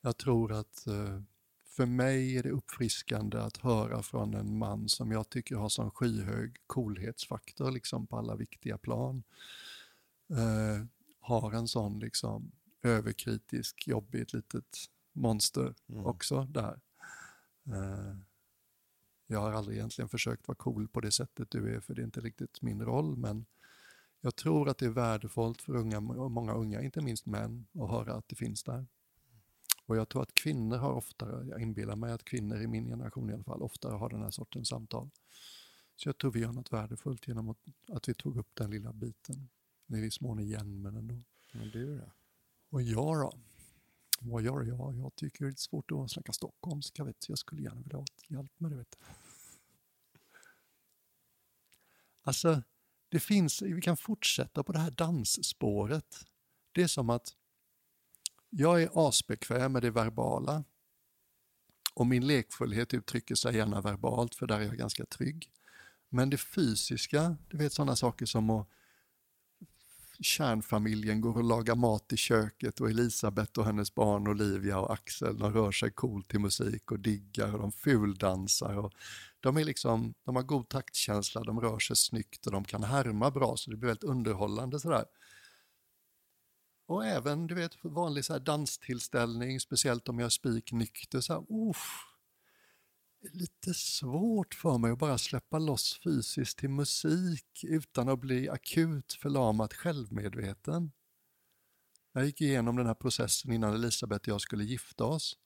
[0.00, 1.20] Jag tror att eh,
[1.76, 5.90] för mig är det uppfriskande att höra från en man som jag tycker har sån
[5.90, 9.22] skyhög coolhetsfaktor liksom på alla viktiga plan.
[10.30, 10.86] Eh,
[11.20, 14.76] har en sån liksom överkritisk, jobbigt litet
[15.12, 16.06] monster mm.
[16.06, 16.80] också där.
[17.68, 18.16] Uh,
[19.26, 22.04] jag har aldrig egentligen försökt vara cool på det sättet du är, för det är
[22.04, 23.46] inte riktigt min roll, men
[24.20, 28.14] Jag tror att det är värdefullt för unga, många unga, inte minst män, att höra
[28.14, 28.86] att det finns där.
[29.86, 33.30] Och jag tror att kvinnor har oftare, jag inbillar mig att kvinnor i min generation
[33.30, 35.10] i alla fall, oftare har den här sortens samtal.
[35.96, 37.58] Så jag tror vi gör något värdefullt genom att,
[37.88, 39.48] att vi tog upp den lilla biten.
[39.88, 41.22] I viss mån igen, men ändå.
[41.52, 42.12] Men du då?
[42.70, 43.38] Och jag då?
[44.20, 44.96] Vad gör jag?
[44.96, 47.04] Jag tycker det är lite svårt att snacka stockholmska.
[47.04, 47.28] Vet.
[47.28, 48.76] Jag skulle gärna vilja ha hjälp med det.
[48.76, 48.98] Vet.
[52.22, 52.62] Alltså,
[53.08, 56.26] det finns, vi kan fortsätta på det här dansspåret.
[56.72, 57.36] Det är som att
[58.50, 60.64] jag är asbekväm med det verbala.
[61.94, 65.50] Och min lekfullhet uttrycker sig gärna verbalt, för där är jag ganska trygg.
[66.08, 68.68] Men det fysiska, du vet sådana saker som att
[70.20, 75.38] kärnfamiljen går och lagar mat i köket och Elisabeth och hennes barn Olivia och Axel
[75.38, 78.78] de rör sig coolt till musik och diggar och de fuldansar.
[78.78, 78.92] Och
[79.40, 83.30] de, är liksom, de har god taktkänsla, de rör sig snyggt och de kan härma
[83.30, 84.80] bra så det blir väldigt underhållande.
[84.80, 85.04] Sådär.
[86.88, 91.20] Och även du vet, vanlig så här danstillställning, speciellt om jag är spiknykter.
[91.20, 91.44] Så här,
[93.32, 99.12] lite svårt för mig att bara släppa loss fysiskt till musik utan att bli akut
[99.12, 100.92] förlamat självmedveten.
[102.12, 105.36] Jag gick igenom den här processen innan Elisabeth och jag skulle gifta oss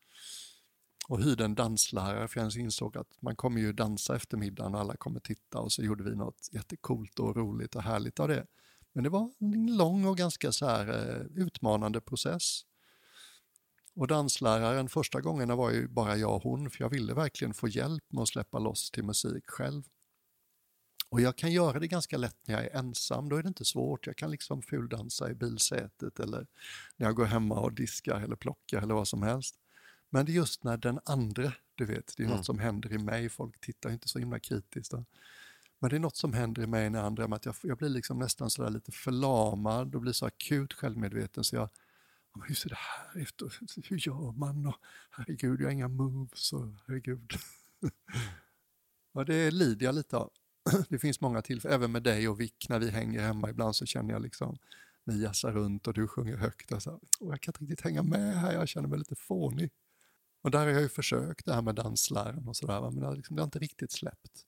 [1.08, 4.96] och hyrde en danslärare för jag insåg att man kommer ju dansa eftermiddagen och alla
[4.96, 8.46] kommer titta och så gjorde vi något jättekult och roligt och härligt av det.
[8.92, 12.62] Men det var en lång och ganska så här, eh, utmanande process.
[13.94, 17.68] Och dansläraren första gångerna var ju bara jag och hon, för jag ville verkligen få
[17.68, 19.82] hjälp med att släppa loss till musik själv.
[21.08, 23.64] Och jag kan göra det ganska lätt när jag är ensam, då är det inte
[23.64, 24.06] svårt.
[24.06, 26.46] Jag kan liksom fuldansa i bilsätet eller
[26.96, 29.54] när jag går hemma och diskar eller plockar eller vad som helst.
[30.10, 32.36] Men det är just när den andra, du vet, det är mm.
[32.36, 34.90] något som händer i mig, folk tittar inte så himla kritiskt.
[34.90, 35.04] Då.
[35.78, 38.18] Men det är något som händer i mig när andra, att jag, jag blir liksom
[38.18, 41.68] nästan sådär lite förlamad och blir så akut självmedveten så jag
[42.46, 43.42] hur ser det här ut?
[43.84, 44.66] Hur gör man?
[44.66, 44.76] Och,
[45.10, 46.52] herregud, jag har inga moves.
[46.52, 47.32] Och, herregud.
[49.12, 50.30] ja, det lider jag lite av.
[50.88, 53.86] Det finns många tillfällen, även med dig och Vick, när vi hänger hemma ibland så
[53.86, 54.58] känner jag liksom,
[55.04, 56.72] ni jassar runt och du sjunger högt.
[56.72, 59.70] Och så, och jag kan inte riktigt hänga med här, jag känner mig lite fånig.
[60.42, 63.16] Och där har jag ju försökt det här med dansläran och sådär, men det har,
[63.16, 64.46] liksom, det har inte riktigt släppt.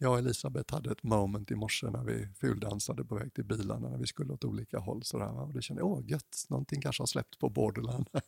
[0.00, 3.88] Jag och Elisabeth hade ett moment i morse när vi fuldansade på väg till bilarna
[3.88, 5.02] när vi skulle åt olika håll.
[5.02, 8.08] Sådär, och det kände jag, åh gött, någonting kanske har släppt på borderland.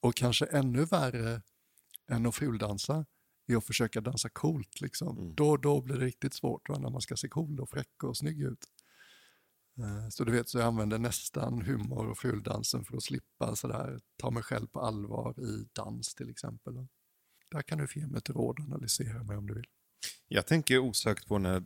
[0.00, 1.42] och kanske ännu värre
[2.10, 3.06] än att fuldansa
[3.46, 4.80] är att försöka dansa coolt.
[4.80, 5.18] Liksom.
[5.18, 5.34] Mm.
[5.34, 6.78] Då, då blir det riktigt svårt va?
[6.78, 8.64] när man ska se cool och fräck och snygg ut.
[9.78, 14.00] Eh, så du vet, så jag använder nästan humor och fuldansen för att slippa sådär,
[14.16, 16.86] ta mig själv på allvar i dans till exempel.
[17.52, 19.66] Där kan du få ge mig ett råd och analysera mig om du vill.
[20.28, 21.64] Jag tänker osökt på när,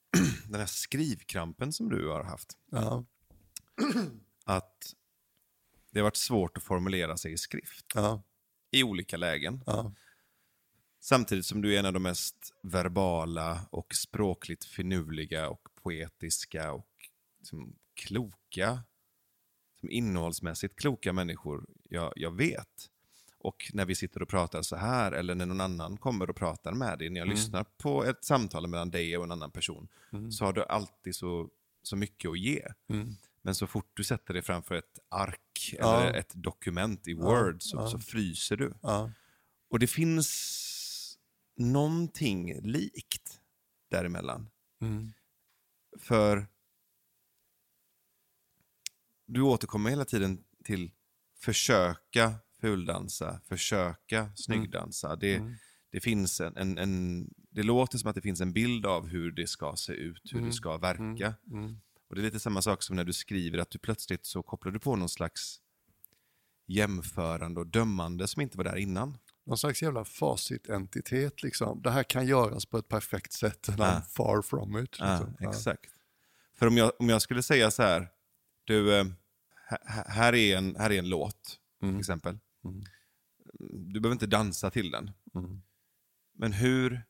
[0.48, 2.58] den här skrivkrampen som du har haft.
[2.70, 3.04] Ja.
[4.44, 4.94] Att
[5.90, 7.86] det har varit svårt att formulera sig i skrift.
[7.94, 8.22] Ja.
[8.70, 9.62] I olika lägen.
[9.66, 9.94] Ja.
[11.00, 16.90] Samtidigt som du är en av de mest verbala och språkligt finurliga och poetiska och
[17.38, 18.82] liksom kloka,
[19.80, 22.90] som innehållsmässigt kloka människor jag, jag vet.
[23.38, 26.72] Och när vi sitter och pratar så här, eller när någon annan kommer och pratar
[26.72, 27.36] med dig, när jag mm.
[27.36, 30.32] lyssnar på ett samtal mellan dig och en annan person, mm.
[30.32, 31.48] så har du alltid så,
[31.82, 32.66] så mycket att ge.
[32.88, 33.16] Mm.
[33.42, 36.00] Men så fort du sätter dig framför ett ark ja.
[36.00, 37.88] eller ett dokument i Word så, ja.
[37.88, 38.74] så fryser du.
[38.82, 39.10] Ja.
[39.70, 41.18] Och det finns
[41.56, 43.40] någonting likt
[43.88, 44.50] däremellan.
[44.80, 45.12] Mm.
[45.98, 46.46] För
[49.26, 50.90] du återkommer hela tiden till
[51.38, 52.34] försöka
[52.66, 55.06] fuldansa, försöka snyggdansa.
[55.06, 55.18] Mm.
[55.18, 55.54] Det, mm.
[55.90, 59.32] det, finns en, en, en, det låter som att det finns en bild av hur
[59.32, 60.50] det ska se ut, hur mm.
[60.50, 61.34] det ska verka.
[61.50, 61.64] Mm.
[61.64, 61.76] Mm.
[62.08, 64.72] Och Det är lite samma sak som när du skriver, att du plötsligt så kopplar
[64.72, 65.60] du på någon slags
[66.66, 69.18] jämförande och dömande som inte var där innan.
[69.46, 71.82] Någon slags jävla facitentitet liksom.
[71.82, 74.90] Det här kan göras på ett perfekt sätt, and I'm far from it.
[74.98, 75.36] Liksom.
[75.40, 75.90] Ja, exakt.
[76.58, 78.08] För om jag, om jag skulle säga så här,
[78.64, 79.04] du, eh,
[80.06, 81.94] här är en, här är en låt, mm.
[81.94, 82.38] till exempel.
[82.68, 82.84] Mm.
[83.92, 85.10] Du behöver inte dansa till den.
[85.34, 85.62] Mm.
[86.34, 87.02] Men hur...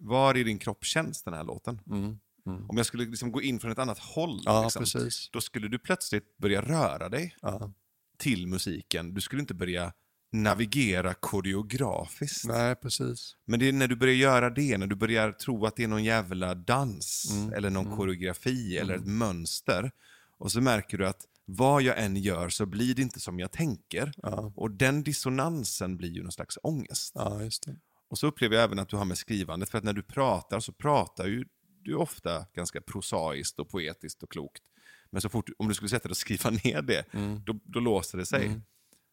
[0.00, 1.80] Var i din kropp känns den här låten?
[1.86, 2.18] Mm.
[2.46, 2.70] mm.
[2.70, 5.78] Om jag skulle liksom gå in från ett annat håll, ja, liksom, då skulle du
[5.78, 7.72] plötsligt börja röra dig ja.
[8.16, 9.14] till musiken.
[9.14, 9.92] Du skulle inte börja
[10.32, 12.44] navigera koreografiskt.
[12.44, 13.36] Nej, precis.
[13.44, 15.88] Men det är när du börjar göra det, när du börjar tro att det är
[15.88, 17.52] någon jävla dans, mm.
[17.52, 17.96] eller någon mm.
[17.96, 19.90] koreografi, eller ett mönster.
[20.38, 23.52] Och så märker du att vad jag än gör så blir det inte som jag
[23.52, 24.12] tänker.
[24.16, 24.52] Ja.
[24.56, 27.12] Och den dissonansen blir ju någon slags ångest.
[27.14, 27.76] Ja, just det.
[28.08, 30.60] Och så upplever jag även att du har med skrivandet, för att när du pratar
[30.60, 31.44] så pratar ju
[31.82, 34.62] du ofta ganska prosaiskt och poetiskt och klokt.
[35.10, 37.04] Men så fort, om du skulle sätta dig och skriva ner det,
[37.44, 38.60] då, då låser det sig.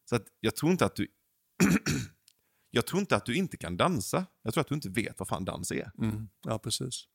[0.10, 1.08] Så att jag tror inte att du...
[2.72, 4.26] jag tror inte att du inte kan dansa.
[4.42, 5.92] Jag tror att du inte vet vad fan dans är.
[5.98, 6.30] Mm.
[6.42, 7.08] Ja, precis.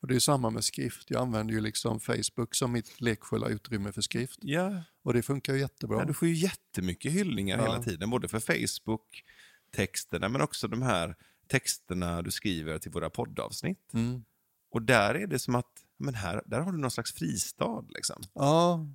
[0.00, 1.10] Och det är samma med skrift.
[1.10, 4.38] Jag använder ju liksom Facebook som mitt lekfulla utrymme för skrift.
[4.42, 5.98] Ja, Och det funkar ju jättebra.
[5.98, 7.64] Ja, du får ju jättemycket hyllningar Ja.
[7.64, 11.16] hela tiden, både för Facebook-texterna men också de här
[11.48, 13.92] texterna du skriver till våra poddavsnitt.
[13.94, 14.24] Mm.
[14.70, 17.84] Och där är det som att, men här, där har du någon slags fristad.
[17.88, 18.22] Liksom.
[18.32, 18.86] Ja,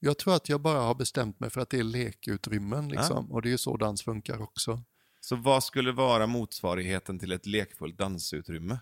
[0.00, 3.32] jag tror att jag bara har bestämt mig för att det är lekutrymmen liksom.
[3.32, 4.82] Och det är ju så dans funkar också.
[5.20, 8.78] Så vad skulle vara motsvarigheten till ett lekfullt dansutrymme?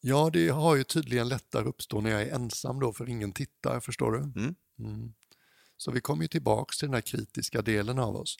[0.00, 3.80] Ja, det har ju tydligen lättare uppstå när jag är ensam då, för ingen tittar,
[3.80, 4.18] förstår du?
[4.18, 4.54] Mm.
[4.78, 5.12] Mm.
[5.76, 8.36] Så vi kommer ju tillbaks till den här kritiska delen av oss.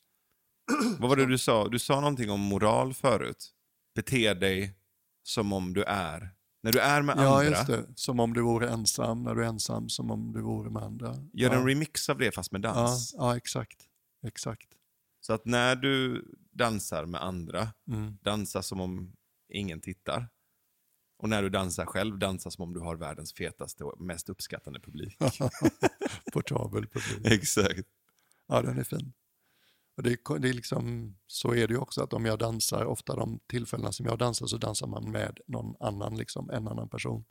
[0.98, 1.68] Vad var det du sa?
[1.68, 3.50] Du sa någonting om moral förut.
[3.94, 4.76] Bete dig
[5.22, 6.34] som om du är.
[6.62, 7.86] När du är med Ja, andra, just det.
[7.96, 11.16] Som om du vore ensam, när du är ensam som om du vore med andra.
[11.32, 11.56] gör ja.
[11.60, 13.14] en remix av det fast med ja, dans.
[13.18, 13.82] ja, exakt.
[14.26, 14.68] Exakt.
[15.20, 18.18] Så att när du dansar med andra, Mm.
[18.22, 19.12] dansa som om
[19.48, 20.28] ingen tittar.
[21.22, 24.80] Och när du dansar själv, dansa som om du har världens fetaste och mest uppskattande
[24.80, 25.16] publik.
[26.32, 27.32] Portabel publik.
[27.32, 27.88] Exakt.
[28.46, 29.12] Ja, den är fin.
[29.96, 32.84] Och det, är- det är liksom, så är det ju också att om jag dansar,
[32.84, 36.88] ofta de tillfällena som jag dansar så dansar man med någon annan, liksom, en annan
[36.88, 37.24] person.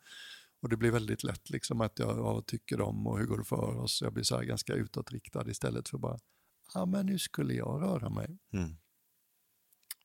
[0.61, 3.37] Och det blir väldigt lätt liksom att jag ja, vad tycker om och hur går
[3.37, 4.01] det för oss.
[4.01, 6.19] Jag blir så här ganska utåtriktad istället för bara,
[6.73, 8.37] ja men nu skulle jag röra mig.
[8.53, 8.77] Mm.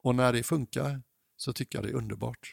[0.02, 1.02] Och när det funkar
[1.36, 2.52] så tycker jag det är underbart.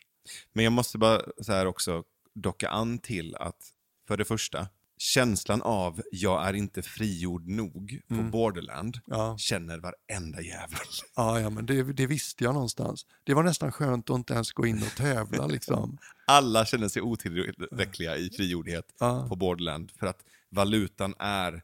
[0.53, 2.03] Men jag måste bara så här också
[2.33, 3.69] docka an till att,
[4.07, 4.67] för det första,
[4.97, 10.77] känslan av jag är inte frigjord nog på Borderland Ja, känner varenda jävel.
[11.15, 13.05] ja, ja men det, det visste jag någonstans.
[13.23, 15.97] Det var nästan skönt att inte ens gå in och tävla liksom.
[16.27, 19.25] Alla känner sig otillräckliga i frigjordhet Ja.
[19.29, 21.61] på Borderland för att valutan är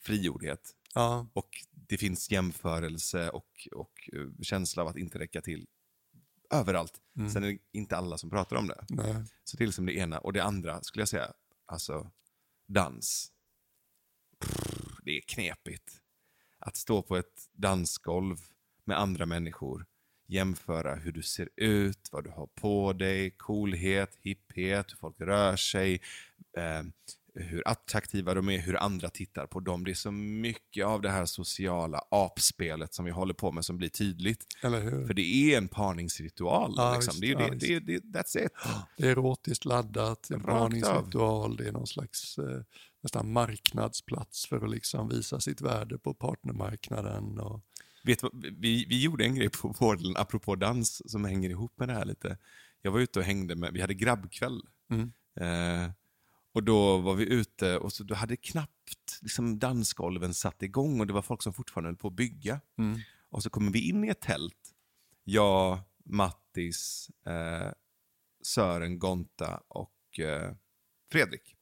[0.00, 0.70] frigjordhet.
[0.94, 1.50] Ja, Och
[1.88, 5.66] det finns jämförelse och, och eh, känsla av att inte räcka till
[6.50, 7.00] överallt.
[7.32, 8.84] Sen är det inte alla som pratar om det.
[8.88, 9.24] nej.
[9.44, 10.18] Så till som det ena.
[10.18, 11.32] Och det andra skulle jag säga,
[11.66, 12.10] alltså
[12.66, 13.32] dans.
[14.38, 16.00] Prr, det är knepigt.
[16.58, 18.36] Att stå på ett dansgolv
[18.84, 19.86] med andra människor,
[20.26, 25.56] jämföra hur du ser ut, vad du har på dig, coolhet, hipphet, hur folk rör
[25.56, 26.00] sig,
[26.56, 26.82] eh,
[27.34, 29.84] hur attraktiva de är, hur andra tittar på dem.
[29.84, 33.76] Det är så mycket av det här sociala apspelet som vi håller på med som
[33.76, 34.46] blir tydligt.
[34.62, 35.06] Eller hur?
[35.06, 36.74] För det är en parningsritual.
[36.76, 37.12] Ja, liksom.
[37.12, 38.52] visst, det är ja, det, det, det, that's it.
[38.96, 42.62] Det är erotiskt laddat, en Rakt parningsritual, det är någon slags eh,
[43.02, 47.38] nästan marknadsplats för att liksom visa sitt värde på partnermarknaden.
[47.38, 47.60] Och,
[48.04, 51.88] Vet vad, vi, vi gjorde en grej på Borderland, apropå dans, som hänger ihop med
[51.88, 52.38] det här lite.
[52.82, 54.62] Jag var ute och hängde med, vi hade grabbkväll.
[54.90, 55.12] Mm.
[55.40, 55.90] Eh,
[56.54, 61.06] och då var vi ute och så då hade knappt liksom, dansgolven satt igång och
[61.06, 62.60] det var folk som fortfarande höll på att bygga.
[62.78, 63.00] mm,
[63.30, 64.74] Och så kommer vi in i ett tält.
[65.24, 67.72] Jag, Mattis, eh,
[68.42, 70.54] Sören, Gonta och eh,
[71.12, 71.56] Fredrik.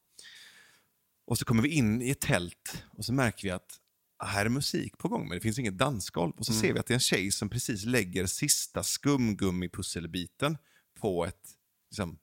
[1.26, 3.78] Och så kommer vi in i ett tält och så märker vi att
[4.24, 6.32] här är musik på gång men det finns inget dansgolv.
[6.36, 10.59] Och så ser vi att det är en tjej som precis lägger sista skumgummipusselbiten
[11.01, 11.51] på ett
[11.90, 12.18] liksom,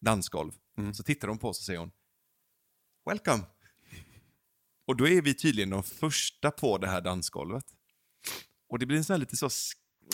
[0.00, 0.52] dansgolv.
[0.94, 1.90] Så tittar hon på oss och säger hon
[3.08, 3.42] Welcome!
[4.86, 7.64] Och då är vi tydligen de första på det här dansgolvet.
[8.68, 9.48] Och det blir en sån här lite så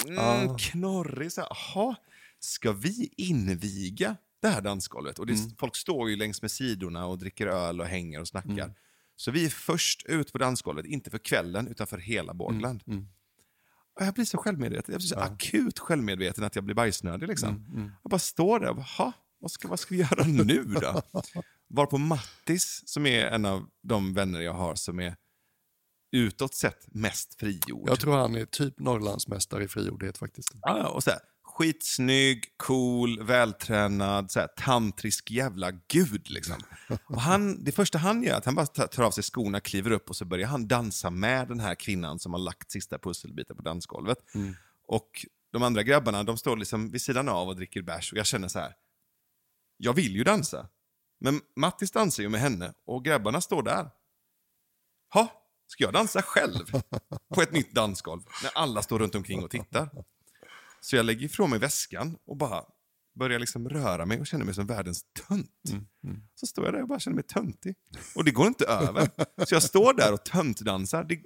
[0.06, 0.56] mm, Ah.
[0.58, 1.94] knorrig, så här, aha,
[2.38, 5.18] ska vi inviga det här dansgolvet?
[5.18, 5.50] Och det, Mm.
[5.58, 8.50] folk står ju längs med sidorna och dricker öl och hänger och snackar.
[8.64, 8.74] Mm.
[9.16, 12.82] Så vi är först ut på dansgolvet, inte för kvällen utan för hela Borderland.
[12.86, 13.08] mm.
[14.00, 17.28] Och jag blir så självmedveten, jag blir så akut självmedveten att jag blir bajsnödig.
[17.28, 17.48] Liksom.
[17.74, 20.64] Mm, Jag bara står där och bara, "Ha, vad ska, vad ska vi göra nu
[20.64, 21.02] då?
[21.68, 25.16] Varpå Mattis, som är en av de vänner jag har som är
[26.12, 27.88] utåt sett mest frigjord.
[27.88, 30.48] Jag tror han är typ Norrlandsmästare i frigjordhet faktiskt.
[30.62, 36.30] Ja, och så här, skitsnygg, cool, vältränad, så här, tantrisk jävla gud.
[36.30, 36.56] Liksom.
[37.06, 39.90] Och han, det första han gör är att han bara tar av sig skorna, kliver
[39.90, 43.56] upp och så börjar han dansa med den här kvinnan som har lagt sista pusselbiten
[43.56, 44.18] på dansgolvet.
[44.86, 48.26] Och de andra grabbarna de står liksom vid sidan av och dricker bärs och jag
[48.26, 48.74] känner så här.
[49.76, 50.68] Jag vill ju dansa.
[51.20, 53.90] Men Mattis dansar ju med henne och grabbarna står där.
[55.14, 56.64] Ha, ska jag dansa själv
[57.34, 59.90] på ett nytt dansgolv när alla står runt omkring och tittar?
[60.80, 62.64] Så jag lägger ifrån mig väskan och bara
[63.14, 65.50] börjar liksom röra mig och känner mig som världens tönt.
[66.34, 67.74] Så står jag där och bara känner mig töntig.
[68.14, 69.10] Och det går inte över.
[69.46, 71.04] Så jag står där och töntdansar.
[71.04, 71.22] Det,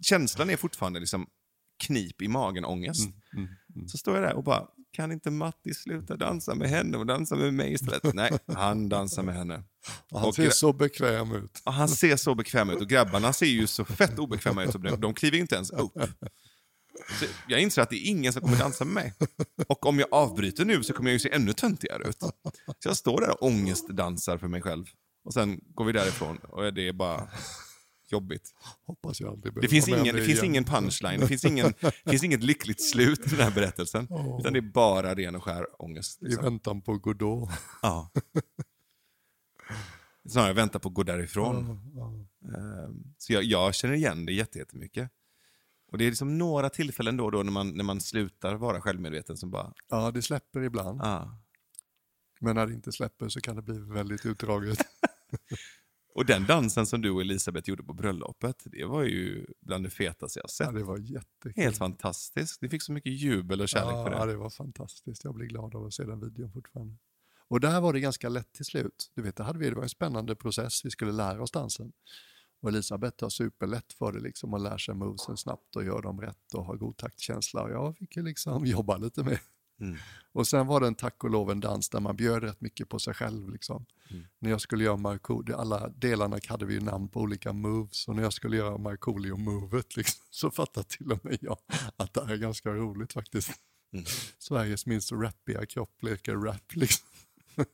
[0.00, 1.26] känslan är fortfarande liksom
[1.84, 3.10] knip i magen, ångest.
[3.86, 7.36] Så står jag där och bara kan inte Matti sluta dansa med henne och dansa
[7.36, 8.02] med mig istället?
[8.14, 9.62] Nej, han dansar med henne.
[10.10, 11.62] Han Och ser så bekväm ut.
[11.64, 14.72] Och han ser så bekväm ut och grabbarna ser ju så fett obekväma ut.
[14.72, 15.92] De- De kliver inte ens upp.
[17.20, 19.14] Så jag inser att det är ingen som kommer dansa med mig.
[19.66, 22.18] Och om jag avbryter nu så kommer jag ju se ännu töntigare ut.
[22.78, 24.84] Så jag står där och ångestdansar för mig själv.
[25.24, 27.28] Och sen går vi därifrån och det är bara
[28.12, 28.54] jobbigt.
[28.86, 32.24] Hoppas jag aldrig Det finns ingen, det finns ingen punchline, det finns, ingen, det finns
[32.24, 34.06] inget lyckligt slut i den här berättelsen.
[34.10, 34.40] Åh.
[34.40, 36.22] Utan det är bara ren och skär ångest.
[36.22, 36.44] I Liksom.
[36.44, 37.50] väntan på Godot.
[37.82, 38.10] Ja.
[40.28, 41.80] Snarare vänta på att gå därifrån.
[42.56, 45.10] Ehm, Så jag, jag känner igen det jätte- jättemycket.
[45.92, 48.80] Och det är liksom några tillfällen då och då när man, när man slutar vara
[48.80, 51.00] självmedveten som bara, ja, det släpper ibland.
[51.02, 51.38] ah.
[52.40, 54.78] Men när det inte släpper så kan det bli väldigt utdraget.
[56.14, 59.90] Och den dansen som du och Elisabeth gjorde på bröllopet, det var ju bland det
[59.90, 60.74] fetaste jag Ja, sett.
[60.74, 61.62] det var jättekul.
[61.64, 62.62] Helt fantastiskt.
[62.62, 64.32] Ni fick så mycket jubel och kärlek ja, för Ja, det.
[64.32, 65.24] det var fantastiskt.
[65.24, 66.94] Jag blir glad av att se den videon fortfarande.
[67.48, 69.10] Och där var det ganska lätt till slut.
[69.14, 70.84] Du vet, det, hade vi, det var en spännande process.
[70.84, 71.92] Vi skulle lära oss dansen.
[72.62, 76.20] Och Elisabeth har superlätt för det liksom och lär sig movesen snabbt och gör dem
[76.20, 77.62] rätt och har god taktkänsla.
[77.62, 79.38] Och jag fick ju liksom jobba lite med.
[79.80, 79.96] Mm.
[80.32, 82.88] Och sen var det en tack och lov en dans där man bjöd rätt mycket
[82.88, 83.50] på sig själv.
[83.50, 83.86] Liksom.
[84.10, 84.24] Mm.
[84.38, 88.08] När jag skulle göra Markoolio, alla delarna hade vi namn på olika moves.
[88.08, 91.58] Och när jag skulle göra Markoolio-movet liksom, så fattade till och med jag
[91.96, 93.50] att det här är ganska roligt faktiskt.
[93.92, 94.04] Mm.
[94.38, 96.74] Sveriges minst rappiga kropp leker rap.
[96.74, 97.08] Liksom.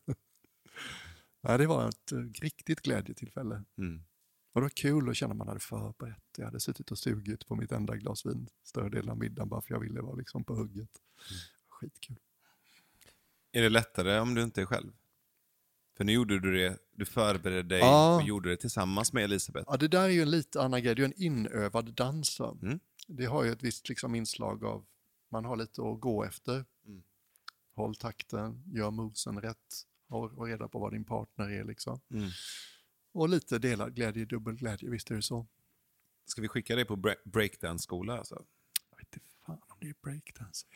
[1.41, 3.65] ja, det var ett eh, riktigt glädjetillfälle.
[3.79, 4.03] Mm.
[4.57, 6.25] Och det var kul att känna att man hade förberett.
[6.37, 9.61] Jag hade suttit och sugit på mitt enda glas vin större delen av middagen bara
[9.61, 10.91] för jag ville vara liksom på hugget.
[11.81, 12.17] Skitkul.
[13.53, 14.93] Är det lättare om du inte är själv?
[15.97, 18.17] För nu gjorde du det, du förberedde dig Ja.
[18.17, 19.67] och gjorde det tillsammans med Elisabeth.
[19.71, 20.95] Ja, det där är ju en lite annan grej.
[20.95, 22.41] Det är ju en inövad dans.
[22.41, 22.81] Mm.
[23.07, 24.87] Det har ju ett visst liksom inslag av,
[25.29, 26.65] man har lite att gå efter.
[26.87, 27.03] Mm.
[27.75, 32.01] Håll takten, gör movesen rätt, ha reda på vad din partner är liksom.
[32.11, 32.31] Mm.
[33.13, 35.47] Och lite delad glädje, dubbel glädje, visst är det så?
[36.27, 38.19] Ska vi skicka dig på bre- breakdance-skola?
[38.19, 38.45] Alltså?
[38.91, 40.67] Jag vet inte fan om det är breakdance.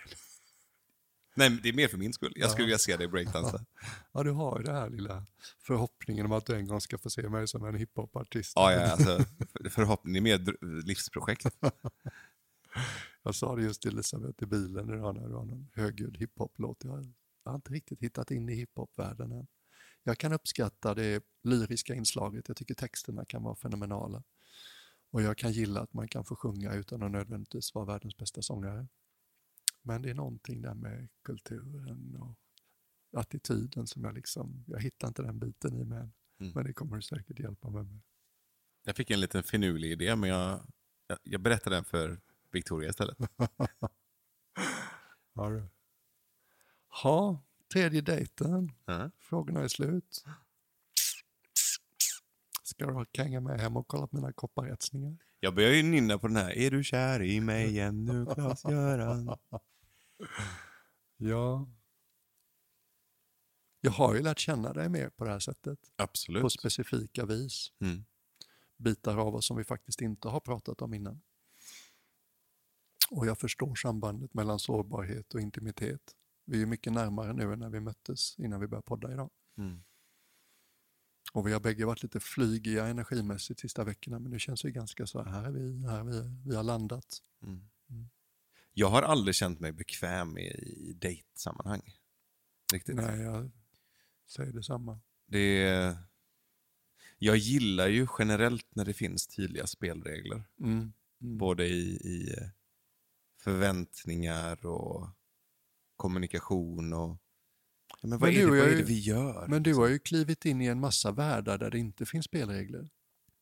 [1.40, 2.32] Nej, det är mer för min skull.
[2.36, 2.66] Jag skulle Ja.
[2.66, 3.64] vilja se dig breakdansa.
[4.12, 5.26] Ja, du har ju den här lilla
[5.66, 8.52] förhoppningen om att du en gång ska få se mig som en hiphopartist.
[8.56, 9.18] Ja, ja, alltså,
[9.62, 11.46] för- förhoppning, det är mer livsprojekt.
[13.22, 16.84] Jag sa det just till Elisabeth i bilen idag när det var någon högljudd hiphop-låt.
[16.84, 17.04] Jag
[17.44, 19.46] har inte riktigt hittat in i hiphop-världen än.
[20.02, 22.48] Jag kan uppskatta det lyriska inslaget.
[22.48, 24.22] Jag tycker texterna kan vara fenomenala.
[25.10, 28.42] Och jag kan gilla att man kan få sjunga utan att nödvändigtvis vara världens bästa
[28.42, 28.86] sångare.
[29.82, 32.36] Men det är någonting där med kulturen och
[33.20, 36.12] attityden som jag liksom, jag hittar inte den biten i mig än.
[36.40, 36.52] Mm.
[36.54, 38.00] Men det kommer du säkert hjälpa mig med.
[38.84, 40.72] Jag fick en liten finurlig idé, men jag,
[41.06, 42.20] jag, jag berättar den för
[42.50, 43.18] Victoria istället.
[45.32, 45.68] Ja, du.
[47.02, 48.72] Ha, tredje dejten.
[48.84, 49.10] Ja.
[49.18, 50.24] Frågorna är slut.
[52.62, 55.16] Ska du hänga med hem och kolla på mina kopparetsningar?
[55.40, 56.58] Jag börjar ju nynna på den här.
[56.58, 59.36] Är du kär i mig ännu, Klas-Göran?
[61.16, 61.68] Ja.
[63.80, 65.78] Jag har ju lärt känna dig mer på det här sättet.
[65.96, 66.42] Absolut.
[66.42, 67.72] På specifika vis.
[67.80, 68.04] Mm.
[68.76, 71.22] Bitar av oss som vi faktiskt inte har pratat om innan.
[73.10, 76.14] Och jag förstår sambandet mellan sårbarhet och intimitet.
[76.44, 79.30] Vi är mycket närmare nu än när vi möttes innan vi började podda idag.
[79.58, 79.82] Mm.
[81.32, 85.06] Och vi har bägge varit lite flygiga energimässigt sista veckorna men nu känns det ganska
[85.06, 87.22] så här är vi, här är vi, vi har landat.
[87.42, 87.68] Mm.
[87.90, 88.08] Mm.
[88.72, 91.82] Jag har aldrig känt mig bekväm i, i dejtsammanhang.
[92.72, 92.94] Riktigt.
[92.94, 93.50] Nej, jag
[94.26, 95.00] säger detsamma.
[95.26, 95.96] Det är...
[97.18, 100.44] Jag gillar ju generellt när det finns tydliga spelregler.
[100.60, 100.92] Mm.
[101.20, 101.38] Mm.
[101.38, 102.34] Både i, i
[103.40, 105.08] förväntningar och
[105.96, 107.16] kommunikation och...
[108.00, 109.46] Ja, men vad Men är, det, vad är det vi gör?
[109.48, 112.88] Men du har ju klivit in i en massa världar där det inte finns spelregler.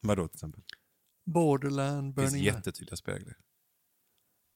[0.00, 0.62] Vadå till exempel?
[1.26, 3.36] Borderland, Det finns Burning jättetydliga spelregler.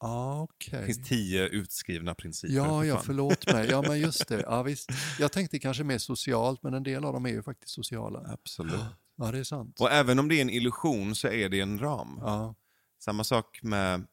[0.00, 0.80] Ja, okej.
[0.80, 2.54] Det finns tio utskrivna principer.
[2.54, 3.68] Ja, för ja, förlåt mig.
[3.70, 4.40] Ja, men just det.
[4.46, 4.90] Ja, visst.
[5.18, 8.32] Jag tänkte kanske mer socialt, men en del av dem är ju faktiskt sociala.
[8.32, 8.80] Absolut.
[9.16, 9.80] Ja, det är sant.
[9.80, 12.18] Och även om det är en illusion så är det en ram.
[12.20, 12.54] Ja,
[12.98, 14.06] Samma sak med...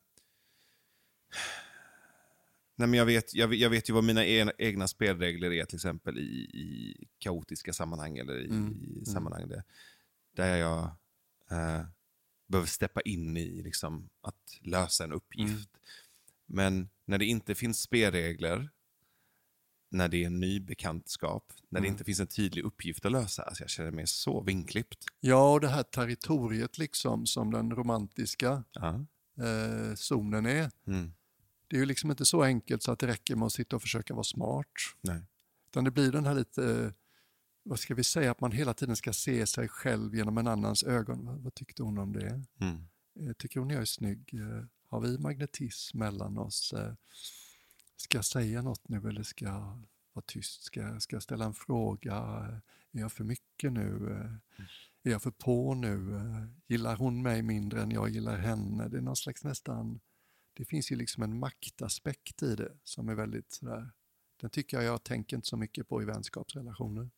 [2.79, 5.65] Nej, men jag, vet, jag, vet- jag vet ju vad mina e- egna spelregler är
[5.65, 6.21] till exempel i,
[6.53, 9.05] i kaotiska sammanhang eller i, Mm, i mm.
[9.05, 9.63] sammanhang där,
[10.35, 10.83] där jag
[11.51, 11.85] eh,
[12.47, 15.51] behöver steppa in i liksom, att lösa en uppgift.
[15.51, 15.65] Mm.
[16.45, 18.69] Men när det inte finns spelregler,
[19.91, 21.93] när det är en ny bekantskap, när det Mm.
[21.93, 25.05] inte finns en tydlig uppgift att lösa, alltså jag känner mig så vinklippt.
[25.19, 29.05] ja och det här territoriet liksom som den romantiska Ja.
[29.45, 30.71] eh, zonen är.
[30.87, 31.13] Mm.
[31.69, 33.81] Det är ju liksom inte så enkelt så att det räcker med att sitta och
[33.81, 34.65] försöka vara smart.
[35.01, 35.21] Nej.
[35.67, 36.93] Utan det blir den här lite,
[37.63, 40.83] vad ska vi säga, att man hela tiden ska se sig själv genom en annans
[40.83, 41.25] ögon.
[41.25, 42.43] Vad, vad tyckte hon om det?
[42.59, 42.87] Mm.
[43.19, 44.33] Eh, Tycker hon jag är snygg?
[44.33, 46.73] Eh, Har vi magnetism mellan oss?
[46.73, 46.93] Eh,
[47.97, 49.83] Ska jag säga något nu eller ska jag
[50.13, 50.63] vara tyst?
[50.63, 52.13] Ska jag, ska jag ställa en fråga?
[52.91, 54.11] Är jag för mycket nu?
[54.11, 54.65] Eh,
[55.03, 56.21] Är jag för på nu?
[56.67, 58.87] Gillar hon mig mindre än jag gillar henne?
[58.89, 59.99] Det är någon slags nästan...
[60.59, 63.91] Det finns ju liksom en maktaspekt i det som är väldigt sådär...
[64.41, 67.09] Den tycker jag jag tänker inte så mycket på i vänskapsrelationer.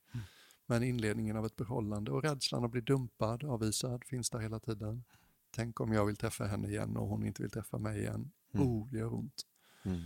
[0.66, 5.04] Men inledningen av ett förhållande och rädslan att bli dumpad, avvisad, finns där hela tiden.
[5.52, 8.32] Tänk om jag vill träffa henne igen och hon inte vill träffa mig igen.
[8.52, 8.68] Mm.
[8.68, 9.46] Oh, det gör ont.
[9.84, 10.02] Mm.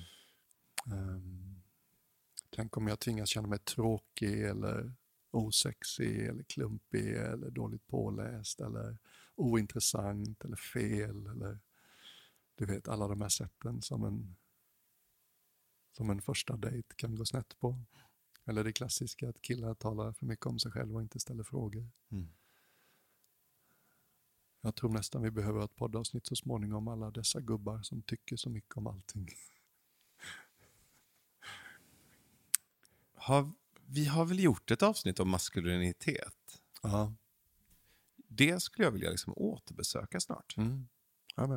[0.86, 1.62] Ehm,
[2.49, 4.94] tänk om jag tvingas känna mig tråkig eller
[5.32, 8.98] osexig eller klumpig eller dåligt påläst eller
[9.36, 11.60] ointressant eller fel eller
[12.56, 14.36] du vet alla de här sätten som en,
[15.91, 17.82] som en första dejt kan gå snett på.
[18.45, 21.90] Eller det klassiska att killar talar för mycket om sig själva och inte ställer frågor.
[22.10, 22.30] Mm.
[24.61, 28.49] Jag tror nästan vi behöver ett poddavsnitt så småningom alla dessa gubbar som tycker så
[28.49, 29.30] mycket om allting.
[33.14, 33.52] Har,
[33.86, 36.61] vi har väl gjort ett avsnitt om maskulinitet?
[36.82, 37.14] Ja.
[38.15, 40.57] Det skulle jag vilja liksom återbesöka snart.
[40.57, 40.88] Mm.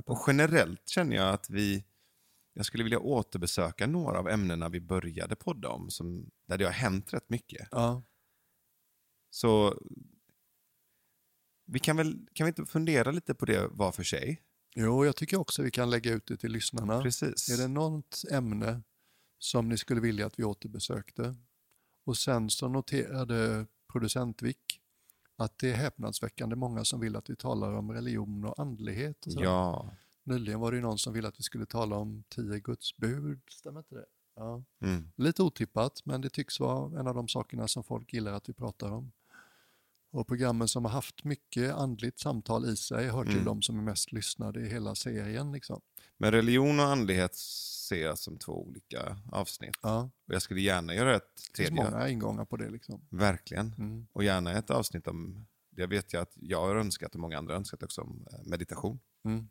[0.04, 1.84] Och generellt känner jag att vi...
[2.52, 6.72] Jag skulle vilja återbesöka några av ämnena vi började podda om, som, där det har
[6.72, 7.68] hänt rätt mycket.
[7.70, 8.02] Ja.
[9.30, 9.82] Så
[11.66, 14.42] vi kan väl kan vi inte fundera lite på det var för sig?
[14.74, 17.02] Jo, jag tycker också vi kan lägga ut det till lyssnarna.
[17.02, 17.48] Precis.
[17.48, 18.82] Är det något ämne
[19.38, 21.34] som ni skulle vilja att vi återbesökte?
[22.06, 24.56] Och sen så noterade producent Vic
[25.38, 29.26] att det är häpnadsväckande många som vill att vi talar om religion och andlighet.
[29.26, 29.42] Och så.
[29.42, 29.90] Ja.
[30.24, 33.40] Nyligen var det ju någon som ville att vi skulle tala om tio Guds bud.
[33.50, 34.06] Stämmer inte det?
[34.36, 34.62] Ja.
[34.80, 35.10] Mm.
[35.16, 38.52] Lite otippat, men det tycks vara en av de sakerna som folk gillar att vi
[38.52, 39.12] pratar om.
[40.10, 43.44] Och programmen som har haft mycket andligt samtal i sig hör till Mm.
[43.44, 45.52] de som är mest lyssnade i hela serien.
[45.52, 45.80] Liksom.
[46.18, 49.76] Men religion och andlighet ser jag som två olika avsnitt.
[49.82, 51.90] Ja, Och jag skulle gärna göra ett det finns tredje.
[51.90, 52.70] många ingångar på det.
[52.70, 53.06] Liksom.
[53.10, 53.74] Verkligen.
[53.78, 54.06] Mm.
[54.12, 57.52] Och gärna ett avsnitt om, det vet jag att jag har önskat och många andra
[57.54, 59.00] har önskat också, om eh, meditation.
[59.24, 59.48] Mm.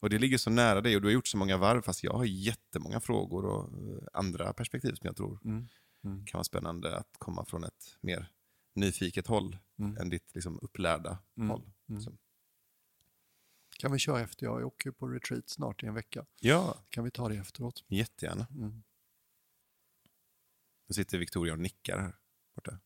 [0.00, 2.12] Och det ligger så nära dig och du har gjort så många varv fast jag
[2.12, 5.68] har jättemånga frågor och eh, andra perspektiv som jag tror Mm.
[6.04, 6.26] Mm.
[6.26, 8.30] kan vara spännande att komma från ett mer
[8.74, 9.96] nyfiket håll Mm.
[9.96, 11.50] än ditt liksom, upplärda Mm.
[11.50, 11.70] håll.
[11.88, 12.00] Mm.
[12.02, 12.12] Så.
[13.78, 14.46] Kan vi köra efter?
[14.46, 16.26] Jag åker på retreat snart i en vecka.
[16.40, 17.84] Ja, Kan vi ta det efteråt?
[17.88, 18.46] jättegärna.
[18.50, 18.82] Mm.
[20.88, 22.16] Nu sitter Victoria och nickar här
[22.54, 22.78] borta.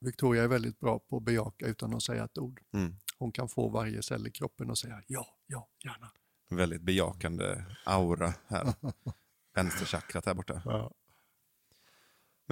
[0.00, 2.60] Victoria är väldigt bra på att bejaka utan att säga ett ord.
[2.72, 2.96] Mm.
[3.18, 6.12] Hon kan få varje cell i kroppen och säga ja, ja, gärna.
[6.50, 8.74] Väldigt bejakande aura här.
[9.54, 10.62] Vänsterchakrat här borta.
[10.64, 10.90] Ja.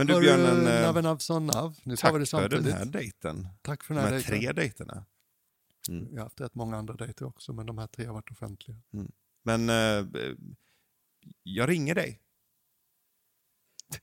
[0.01, 1.78] Men du Hörru, Björnen, eh, Navson Nav.
[1.82, 3.48] Nu vi det tack för den här dejten.
[3.62, 4.40] Tack för De den här här dejten.
[4.40, 5.05] tre dejterna.
[5.89, 6.09] Mm.
[6.10, 8.78] Jag har haft rätt många andra dejter också, men de här tre har varit offentliga.
[9.43, 10.06] Men eh,
[11.43, 12.20] jag ringer dig.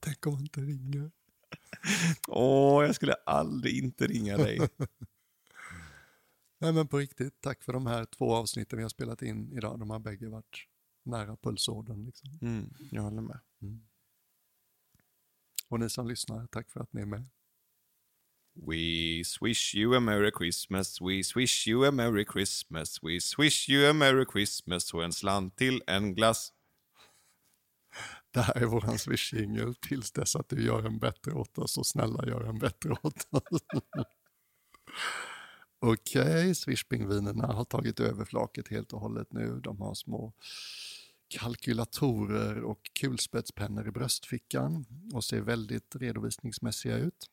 [0.00, 1.10] Tänk om man inte ringer.
[2.28, 4.58] Åh, jag skulle aldrig inte ringa dig.
[6.58, 9.78] Nej men på riktigt, tack för de här två avsnitten vi har spelat in idag.
[9.78, 10.66] De har bägge varit
[11.04, 12.04] nära pulsådern.
[12.04, 12.38] Liksom.
[12.42, 13.40] Mm, jag håller med.
[15.68, 17.24] Och ni som lyssnar, tack för att ni är med.
[18.54, 23.90] We swish you a merry Christmas, we swish you a merry Christmas, we swish you
[23.90, 26.52] a merry Christmas och en slant till en glass.
[28.30, 31.86] Det här är våran swish-jingel tills dess att du gör en bättre åt oss och
[31.86, 33.62] snälla gör en bättre åt oss.
[35.86, 39.60] Okej, swishpingvinerna har tagit över flaket helt och hållet nu.
[39.60, 40.32] De har små
[41.28, 47.30] kalkylatorer och kulspetspennor i bröstfickan och ser väldigt redovisningsmässiga ut.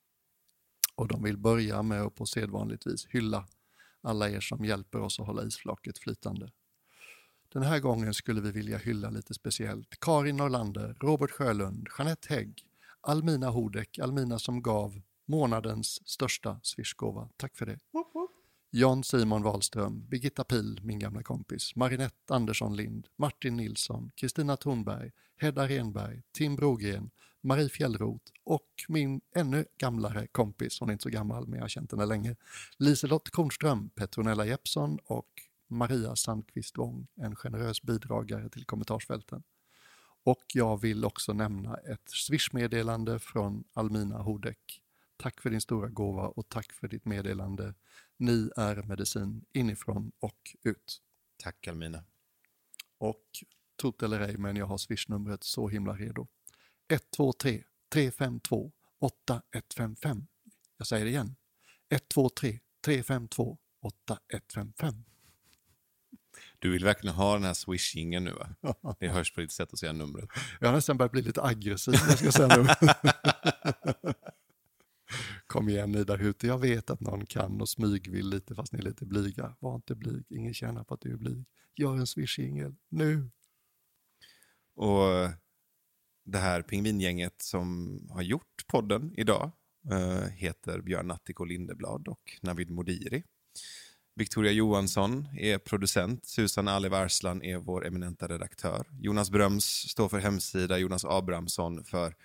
[0.95, 3.47] Och de vill börja med att på sedvanligt vis hylla
[4.01, 6.51] alla er som hjälper oss att hålla isflaket flytande.
[7.53, 12.65] Den här gången skulle vi vilja hylla lite speciellt Karin Norlander, Robert Sjölund, Jeanette Hägg,
[13.01, 17.29] Almina Hodek, Almina som gav månadens största swishgåva.
[17.37, 17.79] Tack för det.
[18.73, 25.11] Jan Simon Wahlström, Birgitta Pil, min gamla kompis, Marinette Andersson Lind, Martin Nilsson, Kristina Thornberg,
[25.37, 27.09] Hedda Renberg, Tim Brogren,
[27.41, 31.69] Marie Fjällroth och min ännu gamlare kompis, hon är inte så gammal men jag har
[31.69, 32.35] känt henne länge,
[32.77, 35.29] Liselott Kornström, Petronella Jeppsson och
[35.67, 39.43] Maria Sandqvist Wång, en generös bidragare till kommentarsfälten.
[40.23, 44.81] Och jag vill också nämna ett swishmeddelande från Almina Hodek.
[45.21, 47.73] Tack för din stora gåva och tack för ditt meddelande.
[48.17, 51.01] Ni är medicin inifrån och ut.
[51.43, 52.03] Tack Almina.
[52.97, 53.25] Och
[53.81, 56.27] trott eller ej, men jag har swishnumret så himla redo.
[56.89, 60.27] 123 352 8155.
[60.77, 61.35] Jag säger det igen.
[61.89, 65.03] 123 352 8155.
[66.59, 68.95] Du vill verkligen ha den här swishingen nu va?
[68.99, 70.29] Det hörs på ditt sätt att säga numret.
[70.59, 72.67] Jag har nästan börjat bli lite aggressiv när jag ska säga nu.
[75.51, 78.79] Kom igen ni där ute, jag vet att någon kan och smygvill lite fast ni
[78.79, 79.55] är lite blyga.
[79.59, 81.45] Var inte blyg, ingen tjänar på att du är blyg.
[81.75, 83.29] Gör en swishingel nu.
[84.75, 85.29] Och
[86.23, 89.51] det här pingvingänget som har gjort podden idag
[89.91, 93.23] äh, heter Björn Natthiko Lindeblad och Navid Modiri.
[94.15, 98.87] Victoria Johansson är producent, Susan Aliv Arslan är vår eminenta redaktör.
[98.99, 102.15] Jonas Bröms står för hemsida, Jonas Abrahamsson för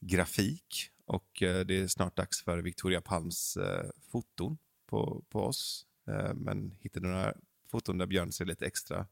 [0.00, 5.86] grafik och eh, det är snart dags för Victoria Palms eh, foton på, på oss.
[6.08, 7.34] Eh, men hittar du några
[7.70, 9.06] foton där Björn ser lite extra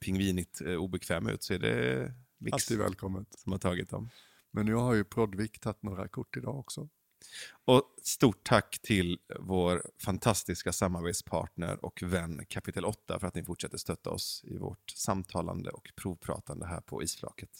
[0.00, 3.38] pingvinigt obekväm ut så är det Vix Alltid välkommet.
[3.38, 4.10] som har tagit dem.
[4.50, 6.88] Men nu har ju Prodvik tagit några kort idag också.
[7.64, 13.78] Och stort tack till vår fantastiska samarbetspartner och vän Kapitel 8 för att ni fortsätter
[13.78, 17.50] stötta oss i vårt samtalande och provpratande här på Isflaket.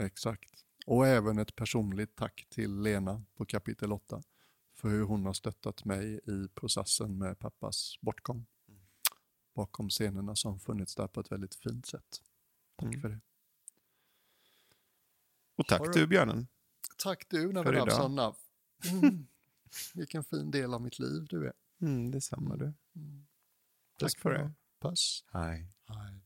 [0.00, 0.63] Exakt.
[0.84, 4.22] Och även ett personligt tack till Lena på kapitel 8
[4.74, 8.46] för hur hon har stöttat mig i processen med pappas bortgång.
[9.54, 12.22] Bakom scenerna som funnits där på ett väldigt fint sätt.
[12.76, 13.00] Tack Mm.
[13.00, 13.20] för det.
[15.56, 16.48] Och tack du- Björnen.
[16.98, 17.74] Tack du Navid
[18.10, 18.36] Nav.
[18.90, 19.26] Mm.
[19.94, 21.52] Vilken fin del av mitt liv du är.
[21.80, 22.64] Mm, detsamma du.
[22.64, 23.26] Mm.
[23.98, 24.52] Tack Tack för det.
[24.80, 25.24] Puss.
[25.32, 25.68] Hej.
[25.86, 26.20] Hej.